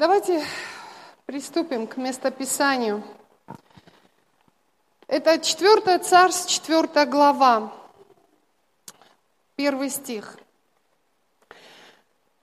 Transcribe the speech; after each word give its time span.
Давайте 0.00 0.42
приступим 1.26 1.86
к 1.86 1.98
местописанию. 1.98 3.02
Это 5.06 5.38
4 5.38 5.98
Царств, 5.98 6.48
4 6.48 7.04
глава, 7.04 7.70
первый 9.56 9.90
стих. 9.90 10.38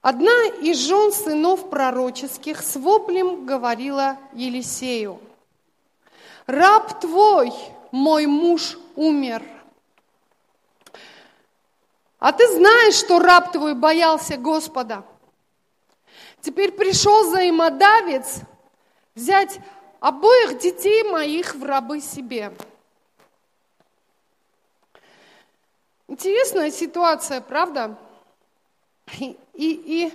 Одна 0.04 0.45
из 0.62 0.77
жен 0.77 1.12
сынов 1.12 1.71
пророческих 1.71 2.62
с 2.62 2.75
воплем 2.75 3.48
говорила 3.48 4.17
Елисею, 4.34 5.20
«Раб 6.45 6.99
твой, 6.99 7.52
мой 7.91 8.27
муж, 8.27 8.77
умер». 8.95 9.41
А 12.20 12.31
ты 12.34 12.48
знаешь, 12.55 12.94
что 12.94 13.17
раб 13.17 13.52
твой 13.52 13.73
боялся 13.73 14.38
Господа. 14.38 15.03
Теперь 16.47 16.71
пришел 16.71 17.27
взаимодавец 17.27 18.37
взять 19.15 19.59
обоих 19.99 20.59
детей 20.59 21.03
моих 21.03 21.55
в 21.55 21.65
рабы 21.65 21.99
себе. 21.99 22.53
Интересная 26.07 26.71
ситуация, 26.71 27.41
правда? 27.41 27.97
И, 29.20 29.37
и, 29.55 30.05
и 30.05 30.13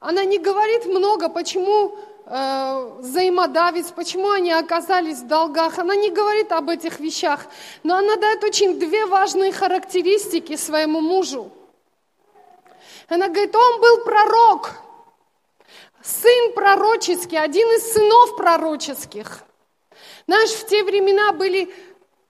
она 0.00 0.24
не 0.24 0.38
говорит 0.38 0.86
много, 0.86 1.28
почему 1.28 1.98
э, 2.24 2.92
взаимодавец, 3.00 3.90
почему 3.90 4.30
они 4.30 4.52
оказались 4.52 5.18
в 5.18 5.26
долгах. 5.26 5.78
Она 5.78 5.96
не 5.96 6.10
говорит 6.10 6.50
об 6.50 6.70
этих 6.70 6.98
вещах, 6.98 7.46
но 7.82 7.96
она 7.96 8.16
дает 8.16 8.42
очень 8.42 8.78
две 8.78 9.04
важные 9.04 9.52
характеристики 9.52 10.56
своему 10.56 11.02
мужу. 11.02 11.52
Она 13.10 13.28
говорит, 13.28 13.54
он 13.54 13.80
был 13.82 14.02
пророк, 14.02 14.85
сын 16.06 16.52
пророческий, 16.52 17.38
один 17.38 17.68
из 17.68 17.92
сынов 17.92 18.36
пророческих. 18.36 19.42
Знаешь, 20.26 20.50
в 20.50 20.66
те 20.66 20.84
времена 20.84 21.32
были 21.32 21.72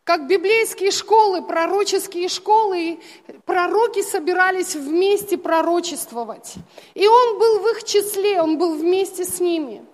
как 0.05 0.29
библейские 0.29 0.93
школы, 0.93 1.43
пророческие 1.43 2.29
школы, 2.29 2.79
и 2.79 3.01
пророки 3.45 4.03
собирались 4.03 4.77
вместе 4.77 5.37
пророчествовать. 5.37 6.55
И 6.95 7.07
он 7.09 7.39
был 7.39 7.59
в 7.59 7.69
их 7.69 7.85
числе, 7.85 8.41
он 8.41 8.57
был 8.57 8.77
вместе 8.77 9.25
с 9.25 9.41
ними. 9.41 9.85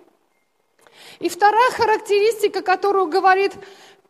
И 1.19 1.29
вторая 1.29 1.71
характеристика, 1.71 2.61
которую 2.61 3.07
говорит, 3.07 3.53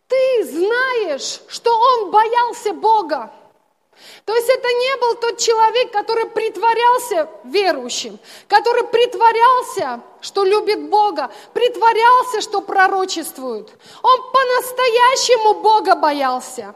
ты 0.07 0.44
знаешь, 0.44 1.41
что 1.47 1.71
он 1.71 2.11
боялся 2.11 2.73
Бога. 2.73 3.33
То 4.25 4.33
есть 4.36 4.49
это 4.49 4.67
не 4.67 4.97
был 4.97 5.16
тот 5.16 5.38
человек, 5.38 5.91
который 5.91 6.25
притворялся 6.27 7.30
верующим, 7.44 8.19
который 8.47 8.85
притворялся, 8.85 10.02
что 10.22 10.44
любит 10.44 10.89
Бога, 10.89 11.31
притворялся, 11.53 12.41
что 12.41 12.61
пророчествует. 12.61 13.69
Он 14.02 14.31
по-настоящему 14.31 15.55
Бога 15.61 15.95
боялся. 15.95 16.73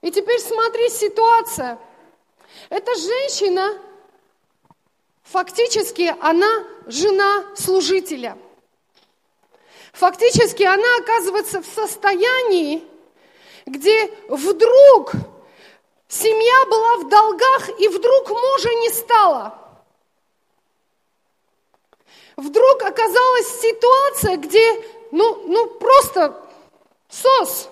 И 0.00 0.10
теперь 0.10 0.40
смотри 0.40 0.90
ситуация. 0.90 1.78
Эта 2.68 2.94
женщина, 2.94 3.78
фактически 5.22 6.14
она 6.20 6.64
жена 6.86 7.44
служителя. 7.56 8.38
Фактически 9.92 10.62
она 10.62 10.96
оказывается 10.98 11.62
в 11.62 11.66
состоянии, 11.66 12.84
где 13.66 14.10
вдруг 14.28 15.12
Семья 16.16 16.66
была 16.70 16.96
в 16.98 17.08
долгах, 17.08 17.80
и 17.80 17.88
вдруг 17.88 18.30
мужа 18.30 18.68
не 18.82 18.90
стало. 18.90 19.58
Вдруг 22.36 22.82
оказалась 22.82 23.60
ситуация, 23.60 24.36
где, 24.36 24.84
ну, 25.10 25.42
ну 25.48 25.66
просто 25.66 26.40
сос. 27.08 27.68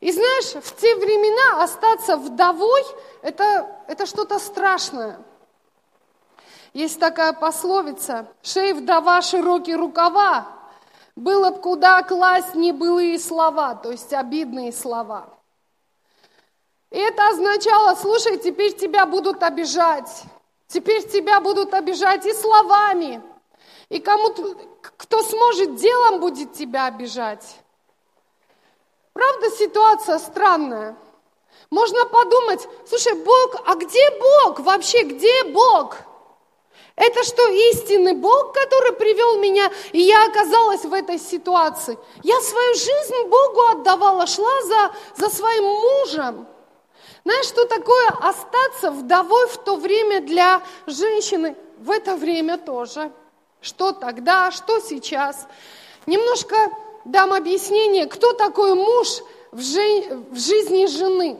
И 0.00 0.10
знаешь, 0.10 0.64
в 0.64 0.76
те 0.76 0.96
времена 0.96 1.62
остаться 1.62 2.16
вдовой 2.16 2.82
это,– 3.20 3.76
это 3.88 4.06
что-то 4.06 4.38
страшное. 4.38 5.20
Есть 6.72 6.98
такая 6.98 7.34
пословица 7.34 8.26
«Шей 8.40 8.72
вдова, 8.72 9.20
широкие 9.20 9.76
рукава, 9.76 10.46
было 11.14 11.50
б 11.50 11.60
куда 11.60 12.02
класть 12.02 12.54
небылые 12.54 13.18
слова», 13.18 13.74
то 13.74 13.90
есть 13.90 14.14
обидные 14.14 14.72
слова– 14.72 15.28
и 16.90 16.98
это 16.98 17.28
означало, 17.28 17.96
слушай, 17.96 18.38
теперь 18.38 18.74
тебя 18.74 19.06
будут 19.06 19.42
обижать. 19.42 20.24
Теперь 20.68 21.06
тебя 21.08 21.40
будут 21.40 21.74
обижать 21.74 22.26
и 22.26 22.32
словами. 22.32 23.22
И 23.88 24.00
кому-то, 24.00 24.56
кто 24.96 25.22
сможет, 25.22 25.76
делом 25.76 26.20
будет 26.20 26.52
тебя 26.52 26.86
обижать. 26.86 27.60
Правда, 29.12 29.50
ситуация 29.50 30.18
странная. 30.18 30.96
Можно 31.70 32.04
подумать, 32.06 32.66
слушай, 32.86 33.14
Бог, 33.14 33.56
а 33.66 33.74
где 33.74 34.10
Бог 34.18 34.60
вообще, 34.60 35.02
где 35.02 35.44
Бог? 35.44 35.96
Это 36.94 37.24
что, 37.24 37.46
истинный 37.48 38.14
Бог, 38.14 38.52
который 38.52 38.92
привел 38.92 39.38
меня, 39.38 39.70
и 39.92 40.00
я 40.00 40.26
оказалась 40.26 40.84
в 40.84 40.92
этой 40.92 41.18
ситуации? 41.18 41.98
Я 42.22 42.40
свою 42.40 42.74
жизнь 42.74 43.28
Богу 43.28 43.60
отдавала, 43.72 44.26
шла 44.26 44.62
за, 44.62 44.92
за 45.16 45.28
своим 45.28 45.64
мужем. 45.64 46.46
Знаешь, 47.26 47.46
что 47.46 47.64
такое 47.66 48.06
остаться 48.20 48.92
вдовой 48.92 49.48
в 49.48 49.56
то 49.56 49.74
время 49.74 50.20
для 50.20 50.62
женщины? 50.86 51.56
В 51.78 51.90
это 51.90 52.14
время 52.14 52.56
тоже. 52.56 53.10
Что 53.60 53.90
тогда, 53.90 54.52
что 54.52 54.78
сейчас? 54.78 55.48
Немножко 56.06 56.54
дам 57.04 57.32
объяснение, 57.32 58.06
кто 58.06 58.32
такой 58.32 58.76
муж 58.76 59.08
в, 59.50 59.60
жи- 59.60 60.08
в 60.30 60.38
жизни 60.38 60.86
жены. 60.86 61.36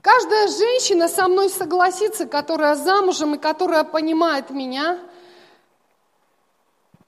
Каждая 0.00 0.48
женщина 0.48 1.06
со 1.06 1.28
мной 1.28 1.50
согласится, 1.50 2.24
которая 2.24 2.74
замужем 2.74 3.34
и 3.34 3.38
которая 3.38 3.84
понимает 3.84 4.48
меня. 4.48 4.98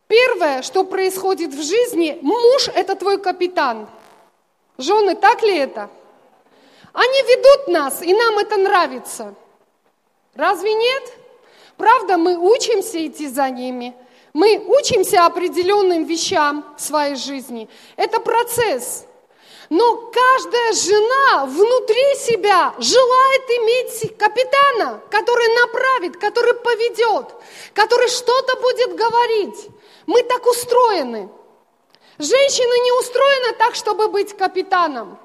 Первое, 0.09 0.61
что 0.61 0.85
происходит 0.85 1.55
в 1.55 1.63
жизни, 1.63 2.19
муж– 2.21 2.69
это 2.75 2.97
твой 2.97 3.19
капитан. 3.19 3.89
Жены, 4.77 5.17
так 5.17 5.41
ли 5.43 5.57
это? 5.57 5.89
Они 6.99 7.23
ведут 7.23 7.69
нас, 7.69 8.03
и 8.03 8.13
нам 8.13 8.39
это 8.39 8.57
нравится. 8.57 9.33
Разве 10.35 10.75
нет? 10.75 11.13
Правда, 11.77 12.17
мы 12.17 12.37
учимся 12.37 13.07
идти 13.07 13.29
за 13.29 13.49
ними. 13.51 13.95
Мы 14.33 14.59
учимся 14.67 15.25
определенным 15.25 16.07
вещам 16.07 16.75
в 16.77 16.81
своей 16.81 17.15
жизни. 17.15 17.69
Это 17.95 18.19
процесс. 18.19 19.07
Но 19.71 20.11
каждая 20.13 20.73
жена 20.73 21.47
внутри 21.47 22.17
себя 22.17 22.75
желает 22.79 23.43
иметь 23.61 24.19
капитана, 24.19 25.01
который 25.09 25.55
направит, 25.55 26.17
который 26.17 26.55
поведет, 26.55 27.27
который 27.75 28.09
что-то 28.09 28.57
будет 28.61 28.97
говорить. 28.97 29.69
Мы 30.07 30.25
так 30.25 30.45
устроены. 30.47 31.29
Женщина 32.19 32.85
не 32.85 32.93
устроена 32.99 33.53
так, 33.57 33.77
чтобы 33.77 34.09
быть 34.09 34.37
капитаном. 34.37 35.17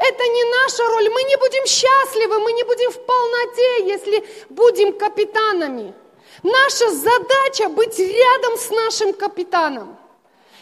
Это 0.00 0.24
не 0.26 0.44
наша 0.44 0.82
роль. 0.88 1.10
Мы 1.10 1.22
не 1.24 1.36
будем 1.36 1.66
счастливы, 1.66 2.38
мы 2.40 2.52
не 2.52 2.64
будем 2.64 2.90
в 2.90 2.98
полноте, 3.04 3.84
если 3.84 4.26
будем 4.48 4.94
капитанами. 4.94 5.94
Наша 6.42 6.90
задача 6.90 7.68
быть 7.68 7.98
рядом 7.98 8.56
с 8.56 8.70
нашим 8.70 9.12
капитаном. 9.12 9.98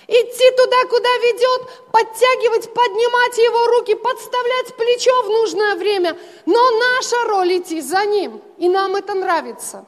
Идти 0.09 0.51
туда, 0.57 0.85
куда 0.87 1.09
ведет, 1.19 1.69
подтягивать, 1.93 2.75
поднимать 2.75 3.39
его 3.39 3.67
руки, 3.67 3.95
подставлять 3.95 4.75
плечо 4.75 5.23
в 5.23 5.29
нужное 5.29 5.77
время. 5.77 6.19
Но 6.47 6.71
наша 6.73 7.25
роль 7.29 7.59
идти 7.59 7.81
за 7.81 8.05
ним, 8.07 8.43
и 8.57 8.69
нам 8.69 8.97
это 8.97 9.15
нравится. 9.15 9.85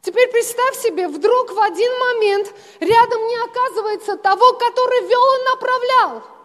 Теперь 0.00 0.30
представь 0.30 0.78
себе, 0.78 1.08
вдруг 1.08 1.52
в 1.52 1.60
один 1.60 1.92
момент 1.98 2.54
рядом 2.80 3.26
не 3.26 3.36
оказывается 3.36 4.16
того, 4.16 4.54
который 4.54 5.06
вел 5.08 5.34
и 5.34 5.44
направлял. 5.50 6.39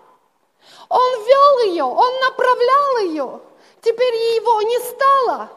Он 0.89 1.25
вел 1.25 1.59
ее, 1.71 1.83
он 1.83 2.19
направлял 2.19 2.97
ее. 2.99 3.41
Теперь 3.81 4.15
его 4.35 4.61
не 4.61 4.79
стало. 4.79 5.49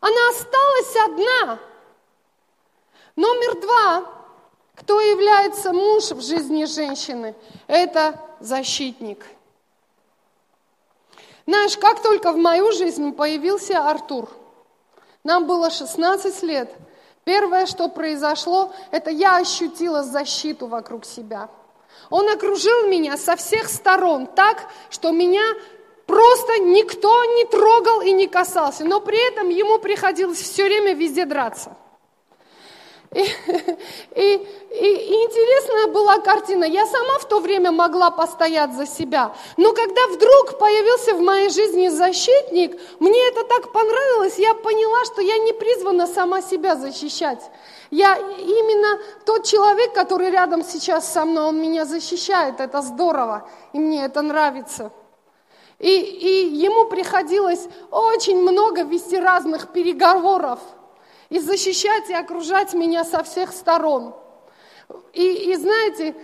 Она 0.00 0.28
осталась 0.30 0.96
одна. 1.04 1.58
Номер 3.16 3.60
два. 3.60 4.04
Кто 4.74 5.00
является 5.00 5.72
муж 5.72 6.10
в 6.10 6.20
жизни 6.20 6.64
женщины? 6.64 7.34
Это 7.68 8.20
защитник. 8.40 9.24
Знаешь, 11.46 11.76
как 11.76 12.02
только 12.02 12.32
в 12.32 12.36
мою 12.36 12.72
жизнь 12.72 13.12
появился 13.12 13.88
Артур, 13.88 14.28
нам 15.22 15.46
было 15.46 15.70
16 15.70 16.42
лет, 16.42 16.74
первое, 17.24 17.66
что 17.66 17.88
произошло, 17.88 18.72
это 18.90 19.10
я 19.10 19.36
ощутила 19.36 20.02
защиту 20.02 20.66
вокруг 20.66 21.04
себя– 21.04 21.48
он 22.10 22.28
окружил 22.28 22.86
меня 22.86 23.16
со 23.16 23.36
всех 23.36 23.68
сторон 23.68 24.26
так, 24.26 24.68
что 24.90 25.10
меня 25.10 25.42
просто 26.06 26.58
никто 26.58 27.24
не 27.36 27.44
трогал 27.44 28.02
и 28.02 28.12
не 28.12 28.26
касался, 28.26 28.84
но 28.84 29.00
при 29.00 29.18
этом 29.28 29.48
ему 29.48 29.78
приходилось 29.78 30.40
все 30.40 30.64
время 30.64 30.94
везде 30.94 31.24
драться. 31.24 31.76
И, 33.14 34.20
и, 34.20 34.36
и, 34.74 35.14
интересная 35.24 35.86
была 35.86 36.18
картина. 36.18 36.64
Я 36.64 36.84
сама 36.86 37.18
в 37.20 37.28
то 37.28 37.38
время 37.38 37.70
могла 37.70 38.10
постоять 38.10 38.74
за 38.74 38.86
себя. 38.86 39.36
Но 39.56 39.72
когда 39.72 40.08
вдруг 40.08 40.58
появился 40.58 41.14
в 41.14 41.20
моей 41.20 41.48
жизни 41.48 41.88
защитник, 41.88 42.76
мне 42.98 43.28
это 43.28 43.44
так 43.44 43.72
понравилось, 43.72 44.36
я 44.38 44.54
поняла, 44.54 45.04
что 45.04 45.22
я 45.22 45.38
не 45.38 45.52
призвана 45.52 46.08
сама 46.08 46.42
себя 46.42 46.74
защищать. 46.74 47.40
Я 47.94 48.16
именно 48.16 49.00
тот 49.24 49.44
человек, 49.44 49.92
который 49.94 50.30
рядом 50.30 50.64
сейчас 50.64 51.12
со 51.12 51.24
мной, 51.24 51.44
он 51.44 51.60
меня 51.60 51.84
защищает. 51.84 52.60
Это 52.60 52.82
здорово, 52.82 53.48
и 53.72 53.78
мне 53.78 54.04
это 54.04 54.22
нравится. 54.22 54.90
И, 55.78 55.90
и 55.90 56.56
ему 56.56 56.86
приходилось 56.86 57.68
очень 57.90 58.40
много 58.40 58.82
вести 58.82 59.18
разных 59.18 59.72
переговоров– 59.72 60.60
и 61.34 61.40
защищать 61.40 62.10
и 62.10 62.14
окружать 62.14 62.74
меня 62.74 63.04
со 63.04 63.24
всех 63.24 63.52
сторон. 63.52 64.14
И, 65.12 65.50
и 65.50 65.56
знаете, 65.56 66.14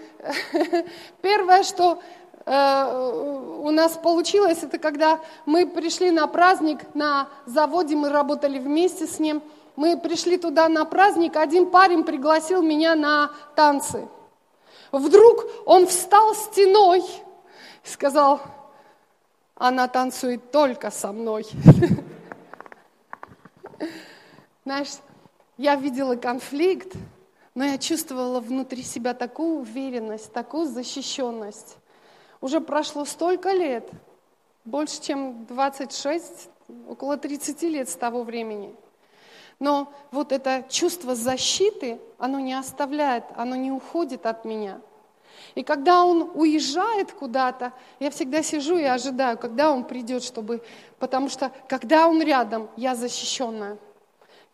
первое, 1.20 1.64
что 1.64 2.00
э, 2.44 3.22
у 3.58 3.70
нас 3.70 3.92
получилось, 3.92 4.58
это 4.62 4.78
когда 4.78 5.18
мы 5.46 5.66
пришли 5.66 6.12
на 6.12 6.26
праздник 6.26 6.78
на 6.94 7.28
заводе, 7.46 7.96
мы 7.96 8.10
работали 8.10 8.60
вместе 8.60 9.06
с 9.06 9.18
ним. 9.18 9.42
Мы 9.80 9.96
пришли 9.96 10.36
туда 10.36 10.68
на 10.68 10.84
праздник, 10.84 11.36
один 11.36 11.70
парень 11.70 12.04
пригласил 12.04 12.60
меня 12.60 12.94
на 12.94 13.30
танцы. 13.56 14.08
Вдруг 14.92 15.46
он 15.64 15.86
встал 15.86 16.34
стеной 16.34 17.00
и 17.00 17.88
сказал, 17.88 18.42
она 19.54 19.88
танцует 19.88 20.50
только 20.50 20.90
со 20.90 21.12
мной. 21.12 21.46
Знаешь, 24.66 24.98
я 25.56 25.76
видела 25.76 26.14
конфликт, 26.14 26.92
но 27.54 27.64
я 27.64 27.78
чувствовала 27.78 28.40
внутри 28.40 28.82
себя 28.82 29.14
такую 29.14 29.60
уверенность, 29.60 30.30
такую 30.30 30.66
защищенность. 30.66 31.78
Уже 32.42 32.60
прошло 32.60 33.06
столько 33.06 33.52
лет, 33.52 33.88
больше, 34.66 35.00
чем 35.00 35.46
26, 35.46 36.50
около 36.86 37.16
30 37.16 37.62
лет 37.62 37.88
с 37.88 37.94
того 37.94 38.24
времени. 38.24 38.76
Но 39.60 39.92
вот 40.10 40.32
это 40.32 40.64
чувство 40.68 41.14
защиты, 41.14 42.00
оно 42.18 42.40
не 42.40 42.54
оставляет, 42.54 43.24
оно 43.36 43.54
не 43.56 43.70
уходит 43.70 44.24
от 44.24 44.44
меня. 44.46 44.80
И 45.54 45.62
когда 45.62 46.04
он 46.04 46.30
уезжает 46.34 47.12
куда-то, 47.12 47.72
я 47.98 48.10
всегда 48.10 48.42
сижу 48.42 48.78
и 48.78 48.84
ожидаю, 48.84 49.38
когда 49.38 49.70
он 49.70 49.84
придет, 49.84 50.22
чтобы... 50.22 50.62
Потому 50.98 51.28
что 51.28 51.52
когда 51.68 52.08
он 52.08 52.22
рядом, 52.22 52.70
я 52.76 52.94
защищенная. 52.94 53.78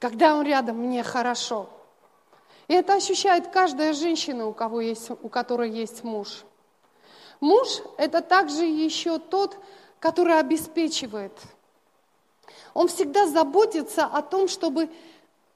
Когда 0.00 0.36
он 0.36 0.44
рядом, 0.44 0.78
мне 0.78 1.02
хорошо. 1.02 1.70
И 2.68 2.74
это 2.74 2.94
ощущает 2.94 3.48
каждая 3.48 3.92
женщина, 3.92 4.46
у, 4.46 4.52
кого 4.52 4.80
есть, 4.80 5.10
у 5.10 5.28
которой 5.28 5.70
есть 5.70 6.02
муж. 6.02 6.44
Муж– 7.40 7.68
это 7.98 8.22
также 8.22 8.64
еще 8.64 9.18
тот, 9.18 9.56
который 10.00 10.38
обеспечивает. 10.38 11.32
Он 12.76 12.88
всегда 12.88 13.26
заботится 13.26 14.04
о 14.04 14.20
том, 14.20 14.48
чтобы 14.48 14.90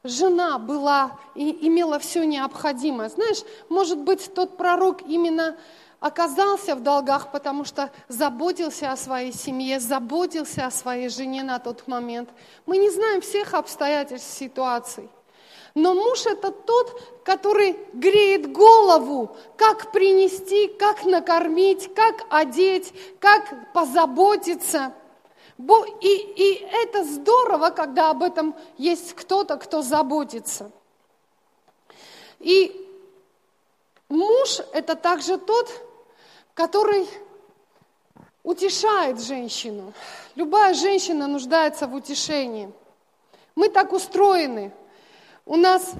жена 0.03 0.59
была 0.59 1.19
и 1.35 1.67
имела 1.69 1.99
все 1.99 2.25
необходимое. 2.25 3.11
Знаешь, 3.11 3.43
может 3.69 3.99
быть, 3.99 4.33
тот 4.33 4.57
пророк 4.57 5.03
именно 5.03 5.55
оказался 6.01 6.75
в 6.75 6.83
долгах, 6.83 7.31
потому 7.31 7.67
что 7.67 7.91
заботился 8.09 8.91
о 8.91 8.97
своей 8.97 9.35
семье, 9.35 9.81
заботился 9.81 10.65
о 10.65 10.71
своей 10.71 11.11
жене 11.11 11.43
на 11.43 11.59
тот 11.59 11.87
момент. 11.87 12.31
Мы 12.65 12.79
не 12.79 12.89
знаем 12.89 13.21
всех 13.21 13.53
обстоятельств 13.53 14.39
ситуации. 14.39 15.11
Но 15.75 15.93
муж 15.93 16.25
это 16.25 16.51
тот, 16.51 17.23
который 17.23 17.77
греет 17.93 18.51
голову, 18.51 19.37
как 19.59 19.93
принести, 19.93 20.69
как 20.69 21.05
накормить, 21.05 21.95
как 21.95 22.25
одеть, 22.31 22.95
как 23.21 23.73
позаботиться. 23.75 24.95
И, 26.01 26.33
и 26.37 26.67
это 26.73 27.05
здорово, 27.05 27.71
когда 27.71 28.11
об 28.11 28.23
этом 28.23 28.55
есть 28.79 29.15
кто-то, 29.15 29.57
кто 29.57 29.83
заботится. 29.83 30.71
И 32.39 32.89
муж 34.09 34.61
это 34.73 34.97
также 34.97 35.37
тот, 35.37 35.71
который 36.55 37.07
утешает 38.43 39.21
женщину. 39.21 39.93
Любая 40.35 40.75
женщина 40.75 41.27
нуждается 41.27 41.87
в 41.87 41.95
утешении. 41.95 42.73
Мы 43.55 43.69
так 43.69 43.93
устроены. 43.93 44.73
У 45.45 45.57
нас 45.57 45.93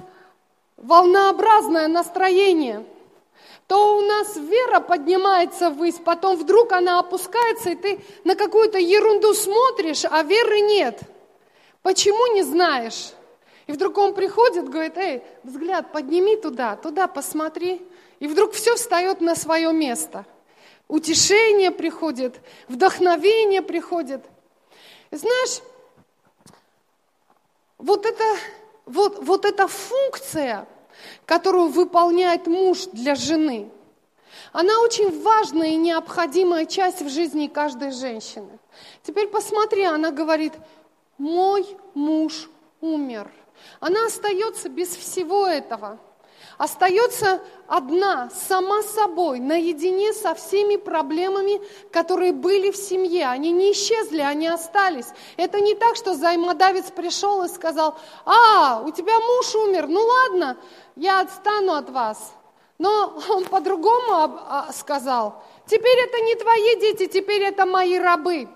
волнообразное 0.77 1.87
настроение. 1.87 2.85
То 3.67 3.97
у 3.97 4.01
нас 4.01 4.35
вера 4.35 4.79
поднимается 4.79 5.69
ввысь, 5.69 5.99
потом 6.03 6.35
вдруг 6.35 6.73
она 6.73 6.99
опускается, 6.99 7.69
и 7.69 7.75
ты 7.75 8.03
на 8.23 8.35
какую-то 8.35 8.77
ерунду 8.77 9.33
смотришь, 9.33 10.03
а 10.09 10.23
веры 10.23 10.59
нет. 10.61 10.99
Почему 11.81 12.33
не 12.33 12.43
знаешь? 12.43 13.13
И 13.67 13.71
вдруг 13.71 13.97
он 13.97 14.13
приходит, 14.13 14.69
говорит, 14.69 14.97
эй, 14.97 15.23
взгляд 15.43 15.91
подними 15.91 16.35
туда, 16.35 16.75
туда 16.75 17.07
посмотри. 17.07 17.81
И 18.19 18.27
вдруг 18.27 18.53
все 18.53 18.75
встает 18.75 19.21
на 19.21 19.35
свое 19.35 19.71
место– 19.71 20.25
утешение 20.91 21.71
приходит, 21.71 22.41
вдохновение 22.67 23.61
приходит. 23.61 24.25
Знаешь, 25.09 25.61
вот, 27.77 28.05
это, 28.05 28.25
вот, 28.85 29.23
вот 29.23 29.45
эта 29.45 29.69
функция, 29.69 30.67
которую 31.25 31.67
выполняет 31.67 32.47
муж 32.47 32.85
для 32.93 33.15
жены, 33.15 33.69
она 34.51 34.79
очень 34.81 35.21
важная 35.21 35.69
и 35.69 35.75
необходимая 35.75 36.65
часть 36.65 37.01
в 37.01 37.09
жизни 37.09 37.47
каждой 37.47 37.91
женщины. 37.91 38.59
Теперь 39.03 39.27
посмотри, 39.27 39.83
она 39.83 40.11
говорит, 40.11 40.53
мой 41.17 41.65
муж 41.93 42.49
умер. 42.81 43.31
Она 43.79 44.05
остается 44.07 44.69
без 44.69 44.89
всего 44.95 45.47
этого– 45.47 45.99
остается 46.61 47.41
одна, 47.67 48.29
сама 48.47 48.83
собой, 48.83 49.39
наедине 49.39 50.13
со 50.13 50.35
всеми 50.35 50.75
проблемами, 50.75 51.59
которые 51.91 52.33
были 52.33 52.69
в 52.69 52.77
семье. 52.77 53.25
Они 53.25 53.51
не 53.51 53.71
исчезли, 53.71 54.21
они 54.21 54.47
остались. 54.47 55.07
Это 55.37 55.59
не 55.59 55.73
так, 55.73 55.95
что 55.95 56.11
взаимодавец 56.11 56.91
пришел 56.91 57.43
и 57.43 57.47
сказал, 57.47 57.97
а, 58.25 58.83
у 58.85 58.91
тебя 58.91 59.19
муж 59.19 59.55
умер, 59.55 59.87
ну 59.87 60.01
ладно, 60.01 60.55
я 60.95 61.21
отстану 61.21 61.73
от 61.73 61.89
вас. 61.89 62.31
Но 62.77 63.19
он 63.29 63.45
по-другому 63.45 64.29
сказал, 64.71 65.43
теперь 65.65 65.97
это 65.97 66.19
не 66.19 66.35
твои 66.35 66.79
дети, 66.79 67.07
теперь 67.07 67.41
это 67.41 67.65
мои 67.65 67.97
рабы. 67.97 68.47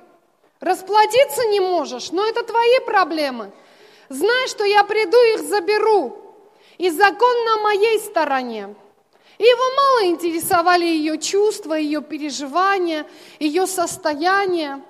Расплатиться 0.59 1.47
не 1.47 1.59
можешь, 1.59 2.11
но 2.11 2.23
это 2.23 2.43
твои 2.43 2.79
проблемы. 2.85 3.51
Знай, 4.09 4.47
что 4.47 4.63
я 4.63 4.83
приду 4.83 5.17
их 5.33 5.39
заберу. 5.39 6.24
И 6.77 6.89
закон 6.89 7.45
на 7.45 7.57
моей 7.61 7.99
стороне. 7.99 8.75
И 9.37 9.43
его 9.43 9.75
мало 9.75 10.11
интересовали 10.11 10.85
ее 10.85 11.17
чувства, 11.17 11.73
ее 11.73 12.01
переживания, 12.01 13.05
ее 13.39 13.67
состояние. 13.67 14.81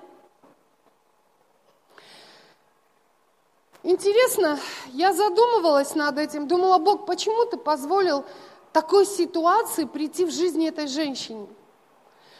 Интересно, 3.82 4.58
я 4.88 5.12
задумывалась 5.12 5.94
над 5.94 6.18
этим, 6.18 6.48
думала, 6.48 6.78
Бог, 6.78 7.06
почему 7.06 7.44
ты 7.46 7.56
позволил 7.56 8.24
такой 8.72 9.06
ситуации 9.06 9.84
прийти 9.84 10.24
в 10.24 10.32
жизни 10.32 10.68
этой 10.68 10.88
женщине? 10.88 11.46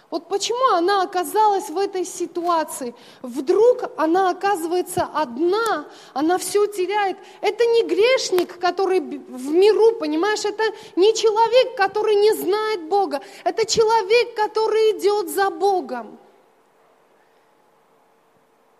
Вот 0.08 0.28
почему 0.28 0.74
она 0.74 1.02
оказалась 1.02 1.68
в 1.68 1.76
этой 1.76 2.04
ситуации? 2.04 2.94
Вдруг 3.22 3.90
она 3.96 4.30
оказывается 4.30 5.08
одна, 5.12 5.88
она 6.14 6.38
все 6.38 6.66
теряет. 6.66 7.18
Это 7.40 7.64
не 7.64 7.82
грешник, 7.82 8.58
который 8.60 9.00
в 9.00 9.50
миру, 9.50 9.96
понимаешь, 9.98 10.44
это 10.44 10.62
не 10.94 11.12
человек, 11.12 11.76
который 11.76 12.14
не 12.14 12.32
знает 12.34 12.82
Бога, 12.88 13.20
это 13.42 13.66
человек, 13.66 14.34
который 14.34 14.96
идет 14.96 15.28
за 15.28 15.50
Богом. 15.50 16.18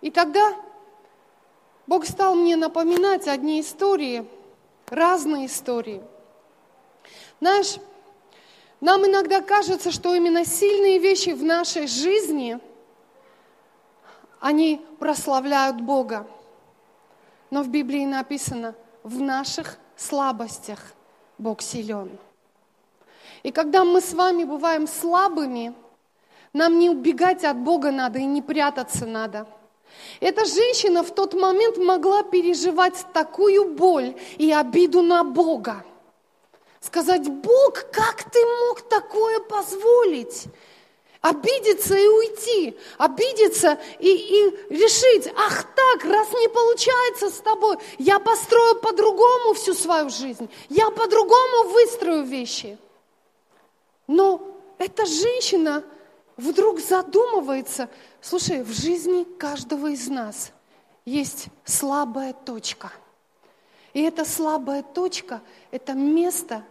И 0.01 0.13
тогда 0.13 0.55
Бог 1.89 2.07
стал 2.07 2.37
мне 2.37 2.55
напоминать 2.55 3.27
одни 3.27 3.61
истории, 3.61 4.29
разные 4.89 5.47
истории. 5.47 6.03
Знаешь, 7.41 7.79
нам 8.81 9.07
иногда 9.07 9.41
кажется, 9.41 9.91
что 9.91 10.15
именно 10.15 10.45
сильные 10.45 10.99
вещи 10.99 11.31
в 11.31 11.43
нашей 11.43 11.87
жизни, 11.87 12.59
они 14.41 14.85
прославляют 14.99 15.81
Бога. 15.81 16.27
Но 17.51 17.63
в 17.63 17.69
Библии 17.69 18.05
написано, 18.05 18.75
в 19.03 19.21
наших 19.21 19.79
слабостях 19.97 20.81
Бог 21.39 21.63
силен. 21.63 22.11
И 23.43 23.53
когда 23.53 23.85
мы 23.85 24.01
с 24.01 24.13
вами 24.13 24.45
бываем 24.45 24.87
слабыми, 24.87 25.75
Нам 26.57 26.79
не 26.79 26.89
убегать 26.89 27.45
от 27.45 27.59
Бога 27.59 27.91
надо 27.91 28.19
и 28.19 28.25
не 28.25 28.41
прятаться 28.41 29.05
надо. 29.05 29.47
Эта 30.21 30.47
женщина 30.47 31.03
в 31.03 31.15
тот 31.15 31.35
момент 31.35 31.77
могла 31.77 32.23
переживать 32.23 33.05
такую 33.13 33.75
боль 33.75 34.15
и 34.39 34.51
обиду 34.51 35.03
на 35.03 35.23
Бога. 35.23 35.85
Сказать, 36.87 37.29
Бог, 37.29 37.91
как 37.91 38.31
ты 38.31 38.39
мог 38.61 38.83
такое 38.83 39.41
позволить? 39.41 40.45
Обидеться 41.21 41.97
и 41.97 42.07
уйти, 42.07 42.79
обидеться 42.97 43.81
и, 43.99 44.09
и 44.09 44.73
решить, 44.73 45.27
ах 45.35 45.65
так, 45.75 46.05
раз 46.05 46.31
не 46.35 46.49
получается 46.49 47.31
с 47.31 47.41
тобой, 47.41 47.79
я 47.99 48.21
построю 48.21 48.77
по-другому 48.77 49.55
всю 49.55 49.75
свою 49.75 50.11
жизнь, 50.11 50.49
я 50.69 50.89
по-другому 50.91 51.71
выстрою 51.73 52.23
вещи. 52.23 52.79
Но 54.07 54.41
эта 54.79 55.07
женщина 55.07 55.83
вдруг 56.37 56.79
задумывается, 56.79 57.91
слушай, 58.21 58.63
в 58.63 58.71
жизни 58.71 59.25
каждого 59.25 59.89
из 59.89 60.07
нас 60.07 60.53
есть 61.05 61.47
слабая 61.65 62.33
точка. 62.33 62.93
И 63.93 64.03
эта 64.03 64.25
слабая 64.25 64.85
точка– 64.85 65.41
это 65.73 65.95
место, 65.95 66.63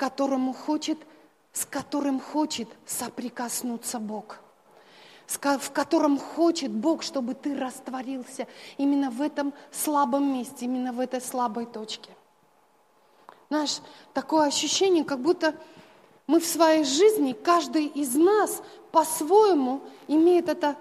которому 0.00 0.54
хочет, 0.54 0.98
с 1.52 1.66
которым 1.66 2.20
хочет 2.20 2.68
соприкоснуться 2.86 3.98
Бог 3.98 4.40
в 5.28 5.70
котором 5.70 6.18
хочет 6.18 6.72
Бог, 6.72 7.04
чтобы 7.04 7.34
ты 7.34 7.54
растворился 7.54 8.48
именно 8.78 9.10
в 9.10 9.22
этом 9.22 9.54
слабом 9.70 10.32
месте, 10.32 10.64
именно 10.64 10.92
в 10.92 10.98
этой 10.98 11.20
слабой 11.20 11.66
точке. 11.66 12.10
Знаешь, 13.48 13.78
такое 14.12 14.48
ощущение, 14.48 15.04
как 15.04 15.20
будто 15.20 15.54
мы 16.26 16.40
в 16.40 16.46
своей 16.46 16.82
жизни, 16.82 17.32
каждый 17.32 17.86
из 17.86 18.16
нас 18.16 18.60
по-своему 18.90 19.82
имеет 20.08 20.48
это 20.48 20.74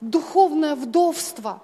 духовное 0.00 0.74
вдовство, 0.74 1.60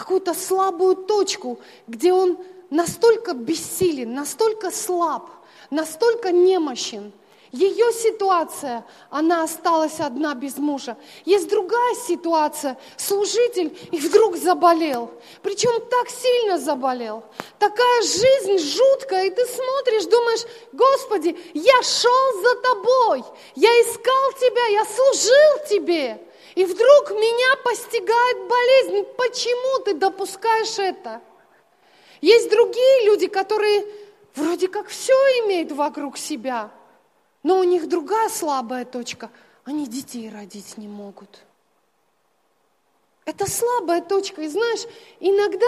какую-то 0.00 0.34
слабую 0.34 0.96
точку, 0.96 1.60
где 1.86 2.12
он 2.12 2.38
настолько 2.70 3.34
бессилен, 3.34 4.14
настолько 4.14 4.70
слаб, 4.70 5.30
настолько 5.70 6.32
немощен, 6.32 7.12
ее 7.52 7.92
ситуация, 7.92 8.86
она 9.10 9.42
осталась 9.42 9.98
одна 9.98 10.34
без 10.34 10.56
мужа. 10.56 10.96
Есть 11.24 11.48
другая 11.48 11.96
ситуация, 11.96 12.78
служитель 12.96 13.76
и 13.90 13.98
вдруг 13.98 14.36
заболел. 14.36 15.10
Причем 15.42 15.72
так 15.90 16.08
сильно 16.10 16.58
заболел. 16.58 17.24
Такая 17.58 18.02
жизнь 18.02 18.58
жуткая, 18.58 19.26
и 19.26 19.30
ты 19.30 19.44
смотришь, 19.46 20.04
думаешь, 20.04 20.46
Господи, 20.72 21.36
я 21.52 21.82
шел 21.82 22.42
за 22.42 22.54
тобой, 22.60 23.24
я 23.56 23.70
искал 23.82 24.32
тебя, 24.38 24.66
я 24.66 24.84
служил 24.84 25.68
тебе. 25.68 26.20
И 26.54 26.64
вдруг 26.64 27.10
меня 27.10 27.56
постигает 27.64 28.48
болезнь. 28.48 29.06
Почему 29.16 29.84
ты 29.84 29.94
допускаешь 29.94 30.78
это? 30.78 31.20
Есть 32.20 32.50
другие 32.50 33.06
люди, 33.06 33.26
которые 33.28 33.86
вроде 34.34 34.68
как 34.68 34.88
все 34.88 35.14
имеют 35.14 35.72
вокруг 35.72 36.18
себя– 36.18 36.70
но 37.42 37.58
у 37.58 37.64
них 37.64 37.88
другая 37.88 38.28
слабая 38.28 38.84
точка. 38.84 39.30
Они 39.64 39.86
детей 39.86 40.30
родить 40.30 40.76
не 40.76 40.88
могут. 40.88 41.40
Это 43.24 43.50
слабая 43.50 44.02
точка. 44.02 44.42
И 44.42 44.48
знаешь, 44.48 44.86
иногда, 45.20 45.66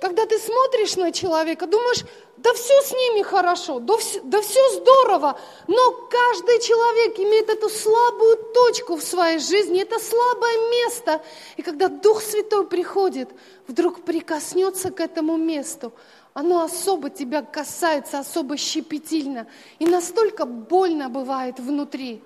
когда 0.00 0.26
ты 0.26 0.38
смотришь 0.38 0.96
на 0.96 1.12
человека, 1.12 1.66
думаешь, 1.66 2.04
да 2.36 2.52
все 2.52 2.74
с 2.82 2.92
ними 2.92 3.22
хорошо, 3.22 3.80
да 3.80 3.96
все, 3.96 4.20
да 4.22 4.40
все 4.42 4.60
здорово, 4.74 5.38
но 5.66 5.92
каждый 6.10 6.60
человек 6.60 7.18
имеет 7.18 7.48
эту 7.48 7.68
слабую 7.70 8.36
точку 8.52 8.96
в 8.96 9.02
своей 9.02 9.38
жизни, 9.38 9.80
это 9.80 9.98
слабое 9.98 10.70
место. 10.70 11.22
И 11.56 11.62
когда 11.62 11.88
Дух 11.88 12.22
Святой 12.22 12.66
приходит, 12.66 13.30
вдруг 13.66 14.02
прикоснется 14.02 14.90
к 14.90 15.00
этому 15.00 15.36
месту, 15.36 15.92
оно 16.34 16.62
особо 16.62 17.08
тебя 17.08 17.40
касается, 17.40 18.18
особо 18.18 18.58
щепетильно. 18.58 19.46
И 19.78 19.86
настолько 19.86 20.44
больно 20.44 21.08
бывает 21.08 21.58
внутри. 21.58 22.22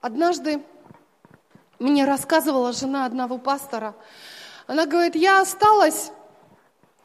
Однажды 0.00 0.62
мне 1.78 2.06
рассказывала 2.06 2.72
жена 2.72 3.04
одного 3.04 3.36
пастора. 3.36 3.94
Она 4.66 4.86
говорит, 4.86 5.14
я 5.14 5.42
осталась 5.42 6.10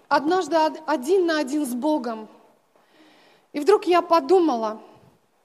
однажды 0.08 0.56
один 0.86 1.26
на 1.26 1.40
один 1.40 1.66
с 1.66 1.74
Богом. 1.74 2.28
И 3.54 3.60
вдруг 3.60 3.86
я 3.86 4.02
подумала, 4.02 4.82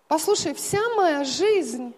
послушай, 0.08 0.54
вся 0.54 0.80
моя 0.96 1.24
жизнь 1.24 1.94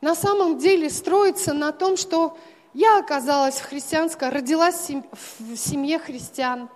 на 0.00 0.14
самом 0.14 0.58
деле 0.58 0.90
строится 0.90 1.54
на 1.54 1.72
том, 1.72 1.96
что 1.96 2.36
я 2.74 2.98
оказалась 2.98 3.56
в 3.56 3.64
христианской, 3.64 4.30
родилась 4.30 4.90
в 5.38 5.56
семье 5.56 5.98
христиан. 5.98 6.68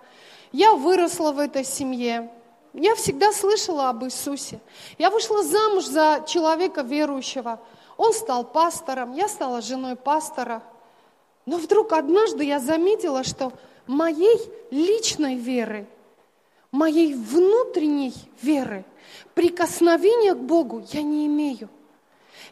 Я 0.51 0.73
выросла 0.73 1.31
в 1.31 1.39
этой 1.39 1.65
семье. 1.65 2.31
Я 2.73 2.95
всегда 2.95 3.33
слышала 3.33 3.89
об 3.89 4.05
Иисусе. 4.05 4.59
Я 4.97 5.09
вышла 5.09 5.43
замуж 5.43 5.85
за 5.85 6.23
человека 6.27 6.81
верующего. 6.81 7.59
Он 7.97 8.13
стал 8.13 8.43
пастором, 8.43 9.13
я 9.13 9.27
стала 9.27 9.61
женой 9.61 9.95
пастора. 9.95 10.61
Но 11.45 11.57
вдруг 11.57 11.93
однажды 11.93 12.43
я 12.43 12.59
заметила, 12.59 13.23
что 13.23 13.51
моей 13.87 14.39
личной 14.71 15.35
веры, 15.35 15.87
моей 16.71 17.13
внутренней 17.13 18.13
веры, 18.41 18.85
прикосновения 19.33 20.33
к 20.33 20.39
Богу 20.39 20.83
я 20.91 21.01
не 21.01 21.25
имею. 21.27 21.69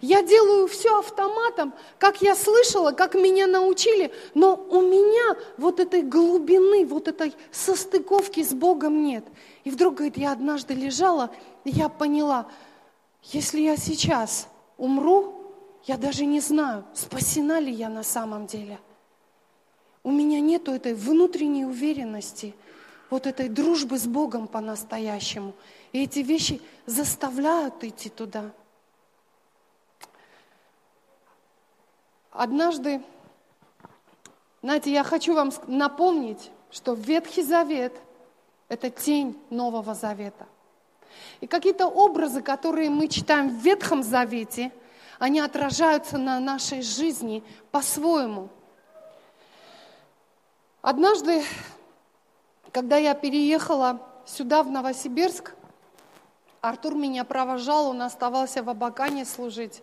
Я 0.02 0.24
делаю 0.24 0.68
все 0.68 1.00
автоматом, 1.00 1.74
как 2.00 2.22
я 2.22 2.36
слышала, 2.36 2.92
как 2.92 3.16
меня 3.16 3.48
научили, 3.48 4.12
но 4.34 4.56
у 4.56 4.82
меня 4.82 5.38
вот 5.58 5.80
этой 5.80 6.02
глубины, 6.02 6.86
вот 6.86 7.08
этой 7.08 7.34
состыковки 7.52 8.44
с 8.44 8.54
Богом 8.54 9.04
нет. 9.04 9.26
И 9.64 9.72
вдруг, 9.72 9.96
говорит, 9.96 10.18
я 10.18 10.32
однажды 10.32 10.74
лежала, 10.74 11.32
и 11.64 11.70
я 11.70 11.88
поняла, 11.88 12.48
если 13.24 13.62
я 13.62 13.78
сейчас 13.78 14.48
умру, 14.78 15.34
я 15.86 15.98
даже 15.98 16.26
не 16.26 16.40
знаю, 16.40 16.84
спасена 16.94 17.60
ли 17.60 17.72
я 17.72 17.90
на 17.90 18.04
самом 18.04 18.48
деле. 18.48 18.80
У 20.06 20.12
меня 20.12 20.40
нету 20.40 20.72
этой 20.72 20.94
внутренней 20.94 21.66
уверенности, 21.66 22.54
вот 23.10 23.26
этой 23.26 23.50
дружбы 23.50 23.98
с 23.98 24.06
Богом 24.06 24.48
по-настоящему. 24.48 25.56
И 25.94 26.04
эти 26.04 26.20
вещи 26.20 26.62
заставляют 26.86 27.84
идти 27.84 28.10
туда. 28.10 28.52
Однажды, 32.30 33.02
знаете, 34.62 34.94
я 34.94 35.04
хочу 35.04 35.34
вам 35.34 35.52
напомнить, 35.66 36.52
что 36.70 36.94
Ветхий 36.94 37.42
Завет– 37.42 37.94
это 38.70 38.92
тень 38.92 39.36
Нового 39.50 39.96
Завета. 39.96 40.46
И 41.42 41.48
какие-то 41.48 41.88
образы, 41.88 42.44
которые 42.44 42.92
мы 42.92 43.08
читаем 43.08 43.50
в 43.50 43.60
Ветхом 43.64 44.04
Завете, 44.04 44.72
они 45.18 45.40
отражаются 45.40 46.20
на 46.20 46.40
нашей 46.40 46.84
жизни 46.84 47.44
по-своему. 47.72 48.50
Однажды, 50.86 51.44
когда 52.72 52.98
я 52.98 53.16
переехала 53.16 54.04
сюда, 54.24 54.62
в 54.62 54.70
Новосибирск, 54.70 55.56
Артур 56.62 56.94
меня 56.94 57.24
провожал, 57.24 57.88
он 57.88 58.04
оставался 58.04 58.62
в 58.62 58.70
Абакане 58.70 59.26
служить. 59.26 59.82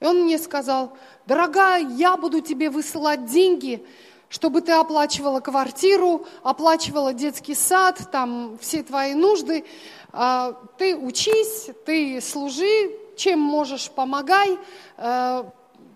И 0.00 0.06
он 0.06 0.22
мне 0.22 0.38
сказал, 0.38 0.96
дорогая, 1.26 1.86
я 1.86 2.16
буду 2.16 2.40
тебе 2.40 2.70
высылать 2.70 3.26
деньги, 3.26 3.84
чтобы 4.30 4.62
ты 4.62 4.72
оплачивала 4.72 5.40
квартиру, 5.40 6.24
оплачивала 6.42 7.12
детский 7.12 7.54
сад, 7.54 8.00
там 8.10 8.56
все 8.58 8.82
твои 8.82 9.12
нужды. 9.12 9.66
А, 10.12 10.54
ты 10.78 10.96
учись, 10.96 11.68
ты 11.84 12.22
служи, 12.22 12.90
чем 13.18 13.38
можешь, 13.38 13.90
помогай, 13.90 14.58
э, 14.96 15.44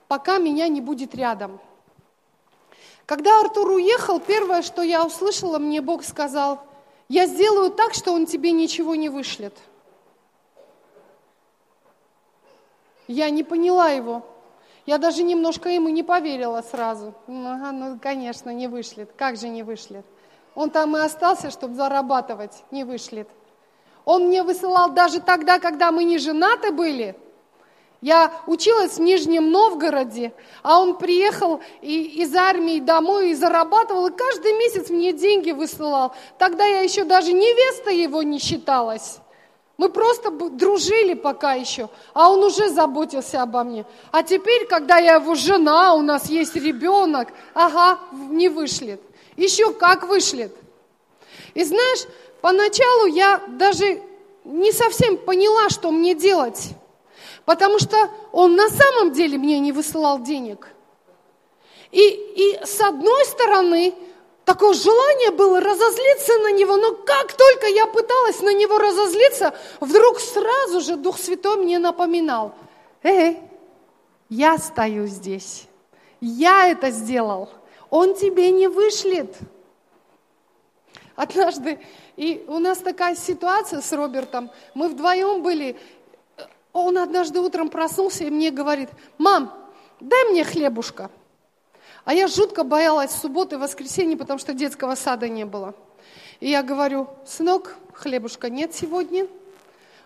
пока 0.08 0.36
меня 0.36 0.68
не 0.68 0.82
будет 0.82 1.14
рядом. 1.14 1.58
Когда 3.10 3.40
Артур 3.40 3.72
уехал, 3.72 4.20
первое, 4.20 4.62
что 4.62 4.82
я 4.82 5.04
услышала, 5.04 5.58
мне 5.58 5.80
Бог 5.80 6.04
сказал, 6.04 6.60
я 7.08 7.26
сделаю 7.26 7.72
так, 7.72 7.92
что 7.92 8.12
он 8.12 8.24
тебе 8.24 8.52
ничего 8.52 8.94
не 8.94 9.08
вышлет– 9.08 9.54
Я 13.10 13.28
не 13.30 13.42
поняла 13.42 13.88
его. 13.88 14.22
Я 14.86 14.98
даже 14.98 15.24
немножко 15.24 15.68
ему 15.68 15.88
не 15.88 16.04
поверила 16.04 16.62
сразу. 16.62 17.12
Ну, 17.26 17.50
ага, 17.50 17.72
ну, 17.72 17.98
конечно, 18.00 18.50
не 18.50 18.68
вышлет. 18.68 19.10
Как 19.16 19.36
же 19.36 19.48
не 19.48 19.64
вышлет? 19.64 20.06
Он 20.54 20.70
там 20.70 20.96
и 20.96 21.00
остался, 21.00 21.50
чтобы 21.50 21.74
зарабатывать. 21.74 22.62
Не 22.70 22.84
вышлет. 22.84 23.28
Он 24.04 24.28
мне 24.28 24.44
высылал 24.44 24.92
даже 24.92 25.18
тогда, 25.18 25.58
когда 25.58 25.90
мы 25.90 26.04
не 26.04 26.18
женаты 26.18 26.70
были. 26.70 27.16
Я 28.00 28.32
училась 28.46 28.92
в 28.92 29.00
Нижнем 29.00 29.50
Новгороде, 29.50 30.32
а 30.62 30.80
он 30.80 30.96
приехал 30.96 31.60
и, 31.82 32.22
из 32.22 32.34
армии 32.34 32.80
домой 32.80 33.30
и 33.30 33.34
зарабатывал, 33.34 34.06
и 34.06 34.16
каждый 34.16 34.54
месяц 34.54 34.88
мне 34.88 35.12
деньги 35.12 35.50
высылал. 35.50 36.14
Тогда 36.38 36.64
я 36.64 36.80
еще 36.80 37.04
даже 37.04 37.34
невеста 37.34 37.90
его 37.90 38.22
не 38.22 38.38
считалась. 38.38 39.18
Мы 39.76 39.90
просто 39.90 40.30
дружили 40.30 41.14
пока 41.14 41.54
еще, 41.54 41.90
а 42.14 42.30
он 42.30 42.42
уже 42.42 42.70
заботился 42.70 43.42
обо 43.42 43.64
мне. 43.64 43.84
А 44.12 44.22
теперь, 44.22 44.66
когда 44.66 44.98
я 44.98 45.14
его 45.14 45.34
жена, 45.34 45.94
у 45.94 46.00
нас 46.00 46.28
есть 46.30 46.54
ребенок, 46.56 47.28
ага, 47.54 47.98
не 48.12 48.48
вышлет. 48.48 49.00
Еще 49.36 49.72
как 49.72 50.04
вышлет. 50.04 50.54
И 51.54 51.64
знаешь, 51.64 52.06
поначалу 52.40 53.06
я 53.06 53.42
даже 53.48 54.02
не 54.44 54.72
совсем 54.72 55.18
поняла, 55.18 55.68
что 55.68 55.90
мне 55.90 56.14
делать. 56.14 56.74
Потому 57.44 57.78
что 57.78 57.96
он 58.32 58.54
на 58.56 58.68
самом 58.68 59.12
деле 59.12 59.38
мне 59.38 59.58
не 59.58 59.72
высылал 59.72 60.20
денег. 60.20 60.68
И, 61.90 62.00
и 62.00 62.64
с 62.64 62.80
одной 62.80 63.24
стороны, 63.24 63.94
такое 64.44 64.74
желание 64.74 65.30
было 65.30 65.60
разозлиться 65.60 66.38
на 66.38 66.52
него, 66.52 66.76
но 66.76 66.94
как 66.94 67.32
только 67.32 67.66
я 67.66 67.86
пыталась 67.86 68.40
на 68.40 68.54
него 68.54 68.78
разозлиться, 68.78 69.54
вдруг 69.80 70.20
сразу 70.20 70.80
же 70.80 70.96
Дух 70.96 71.18
Святой 71.18 71.56
мне 71.56 71.78
напоминал, 71.78 72.54
эй, 73.02 73.38
я 74.28 74.58
стою 74.58 75.06
здесь, 75.06 75.66
я 76.20 76.68
это 76.68 76.90
сделал, 76.90 77.50
он 77.90 78.14
тебе 78.14 78.50
не 78.50 78.68
вышлет. 78.68 79.36
Однажды, 81.16 81.80
и 82.16 82.44
у 82.48 82.60
нас 82.60 82.78
такая 82.78 83.14
ситуация 83.14 83.82
с 83.82 83.92
Робертом, 83.92 84.50
мы 84.74 84.88
вдвоем 84.88 85.42
были, 85.42 85.78
он 86.72 86.98
однажды 86.98 87.40
утром 87.40 87.68
проснулся 87.68 88.24
и 88.24 88.30
мне 88.30 88.50
говорит, 88.50 88.90
мам, 89.18 89.52
дай 90.00 90.24
мне 90.30 90.44
хлебушка. 90.44 91.10
А 92.04 92.14
я 92.14 92.28
жутко 92.28 92.64
боялась 92.64 93.10
субботы 93.10 93.56
и 93.56 93.58
воскресенья, 93.58 94.16
потому 94.16 94.38
что 94.38 94.54
детского 94.54 94.94
сада 94.94 95.28
не 95.28 95.44
было. 95.44 95.74
И 96.40 96.48
я 96.48 96.62
говорю, 96.62 97.08
сынок, 97.26 97.76
хлебушка 97.92 98.48
нет 98.48 98.74
сегодня. 98.74 99.26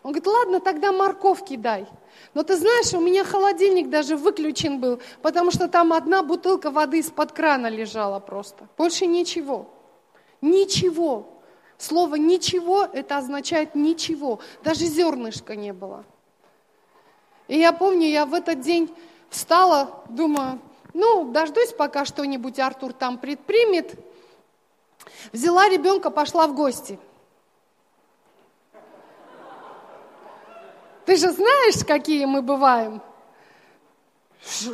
Он 0.02 0.12
говорит, 0.12 0.26
ладно, 0.26 0.60
тогда 0.60 0.92
морковки 0.92 1.56
дай. 1.56 1.86
Но 2.34 2.42
ты 2.42 2.56
знаешь, 2.56 2.92
у 2.92 3.00
меня 3.00 3.24
холодильник 3.24 3.88
даже 3.88 4.16
выключен 4.16 4.80
был, 4.80 5.00
потому 5.22 5.50
что 5.50 5.68
там 5.68 5.92
одна 5.92 6.22
бутылка 6.22 6.70
воды 6.70 6.98
из-под 6.98 7.32
крана 7.32 7.68
лежала 7.68 8.20
просто. 8.20 8.68
Больше 8.76 9.06
ничего. 9.06 9.70
Ничего. 10.40 11.30
Слово 11.78 12.16
«ничего» 12.16 12.86
это 12.92 13.18
означает 13.18 13.74
ничего. 13.74 14.40
Даже 14.62 14.84
зернышка 14.84 15.56
не 15.56 15.72
было. 15.72 16.04
И 17.48 17.58
я 17.58 17.72
помню, 17.72 18.06
я 18.08 18.24
в 18.24 18.34
этот 18.34 18.60
день 18.60 18.94
встала, 19.28 20.02
думаю, 20.08 20.60
ну, 20.94 21.30
дождусь, 21.30 21.72
пока 21.72 22.04
что-нибудь 22.04 22.58
Артур 22.58 22.92
там 22.92 23.18
предпримет. 23.18 23.98
Взяла 25.32 25.68
ребенка, 25.68 26.10
пошла 26.10 26.46
в 26.46 26.54
гости. 26.54 26.98
Ты 31.04 31.16
же 31.16 31.30
знаешь, 31.32 31.84
какие 31.86 32.24
мы 32.24 32.40
бываем? 32.40 33.02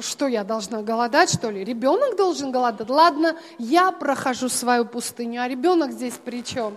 Что 0.00 0.26
я 0.26 0.44
должна 0.44 0.82
голодать, 0.82 1.32
что 1.32 1.48
ли? 1.50 1.64
Ребенок 1.64 2.16
должен 2.16 2.50
голодать? 2.50 2.88
Ладно, 2.88 3.36
я 3.58 3.92
прохожу 3.92 4.48
свою 4.48 4.84
пустыню, 4.84 5.42
а 5.42 5.48
ребенок 5.48 5.92
здесь 5.92 6.14
при 6.14 6.44
чем? 6.44 6.76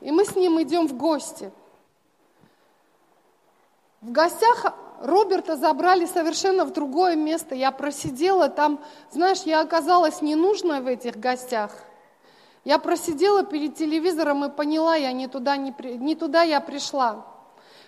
И 0.00 0.10
мы 0.10 0.24
с 0.24 0.34
ним 0.34 0.60
идем 0.62 0.88
в 0.88 0.96
гости. 0.96 1.52
В 4.00 4.12
гостях 4.12 4.64
Роберта 5.02 5.56
забрали 5.56 6.06
совершенно 6.06 6.64
в 6.64 6.72
другое 6.72 7.16
место. 7.16 7.54
Я 7.54 7.70
просидела 7.70 8.48
там, 8.48 8.82
знаешь, 9.10 9.42
я 9.42 9.60
оказалась 9.60 10.22
ненужной 10.22 10.80
в 10.80 10.86
этих 10.86 11.18
гостях. 11.18 11.70
Я 12.64 12.78
просидела 12.78 13.44
перед 13.44 13.76
телевизором 13.76 14.44
и 14.44 14.50
поняла, 14.50 14.96
я 14.96 15.12
не 15.12 15.28
туда, 15.28 15.56
не, 15.58 15.74
не 15.98 16.14
туда 16.14 16.42
я 16.42 16.62
пришла. 16.62 17.26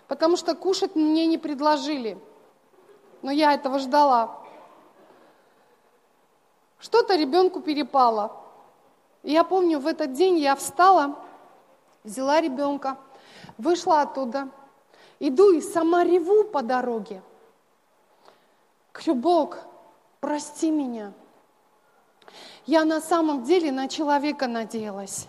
Потому 0.07 0.37
что 0.37 0.55
кушать 0.55 0.97
мне 0.97 1.25
не 1.27 1.39
предложили. 1.39 2.19
Но 3.23 3.31
я 3.31 3.55
этого 3.55 3.79
ждала. 3.79 4.39
Что-то 6.79 7.17
ребенку 7.17 7.61
перепало. 7.61 8.37
И 9.23 9.33
я 9.33 9.45
помню, 9.45 9.79
в 9.79 9.87
этот 9.87 10.13
день 10.13 10.39
я 10.39 10.57
встала, 10.57 11.17
взяла 12.05 12.41
ребенка, 12.41 12.99
вышла 13.57 14.03
оттуда– 14.03 14.51
Иду 15.25 15.53
и 15.53 15.61
сама 15.61 16.03
реву 16.03 16.43
по 16.43 16.63
дороге. 16.63 17.23
Говорю, 18.93 19.15
Бог, 19.15 19.59
прости 20.19 20.69
меня. 20.69 21.13
Я 22.67 22.85
на 22.85 23.01
самом 23.01 23.45
деле 23.45 23.71
на 23.71 23.87
человека 23.87 24.49
надеялась. 24.49 25.29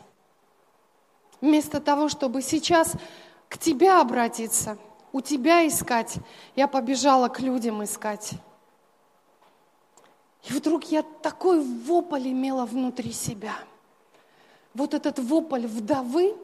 Вместо 1.41 1.79
того, 1.79 2.09
чтобы 2.09 2.41
сейчас 2.41 2.93
к 3.47 3.59
тебе 3.59 3.91
обратиться, 3.91 4.79
у 5.11 5.21
тебя 5.21 5.67
искать, 5.67 6.15
я 6.55 6.67
побежала 6.67 7.27
к 7.27 7.39
людям 7.39 7.83
искать. 7.83 8.31
И 10.49 10.53
вдруг 10.53 10.85
я 10.85 11.03
такой 11.03 11.63
вопль 11.63 12.29
имела 12.29 12.65
внутри 12.65 13.11
себя. 13.11 13.53
Вот 14.73 14.95
этот 14.95 15.19
вопль 15.19 15.67
вдовы, 15.67 16.35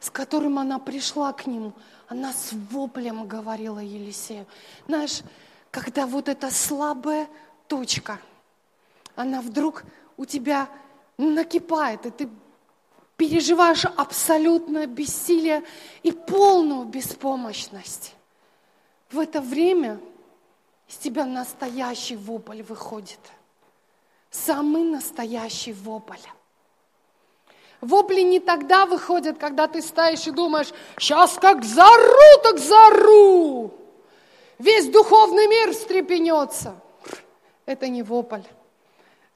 с 0.00 0.10
которым 0.10 0.58
она 0.58 0.80
пришла 0.80 1.32
к 1.32 1.46
нему, 1.46 1.72
она 2.08 2.32
с 2.32 2.52
воплем 2.70 3.26
говорила 3.26 3.78
Елисею. 3.78 4.46
Знаешь, 4.86 5.22
когда 5.70 6.06
вот 6.06 6.28
эта 6.28 6.50
слабая 6.50 7.28
точка, 7.66 8.20
она 9.14 9.40
вдруг 9.40 9.84
у 10.16 10.24
тебя 10.24 10.68
накипает, 11.18 12.06
и 12.06 12.10
ты 12.10 12.28
переживаешь 13.16 13.84
абсолютное 13.84 14.86
бессилие 14.86 15.64
и 16.02 16.12
полную 16.12 16.84
беспомощность. 16.84 18.14
В 19.10 19.18
это 19.18 19.40
время 19.40 20.00
из 20.88 20.96
тебя 20.96 21.24
настоящий 21.24 22.16
вопль 22.16 22.62
выходит. 22.62 23.20
Самый 24.30 24.82
настоящий 24.82 25.72
вопль. 25.72 26.18
Вопли 27.80 28.22
не 28.22 28.40
тогда 28.40 28.86
выходят, 28.86 29.38
когда 29.38 29.66
ты 29.68 29.82
стоишь 29.82 30.26
и 30.26 30.30
думаешь, 30.30 30.72
сейчас 30.98 31.34
как 31.34 31.64
зару, 31.64 32.42
так 32.42 32.58
зару. 32.58 33.74
Весь 34.58 34.88
духовный 34.88 35.46
мир 35.46 35.72
встрепенется. 35.72 36.74
Это 37.66 37.88
не 37.88 38.02
вопль. 38.02 38.42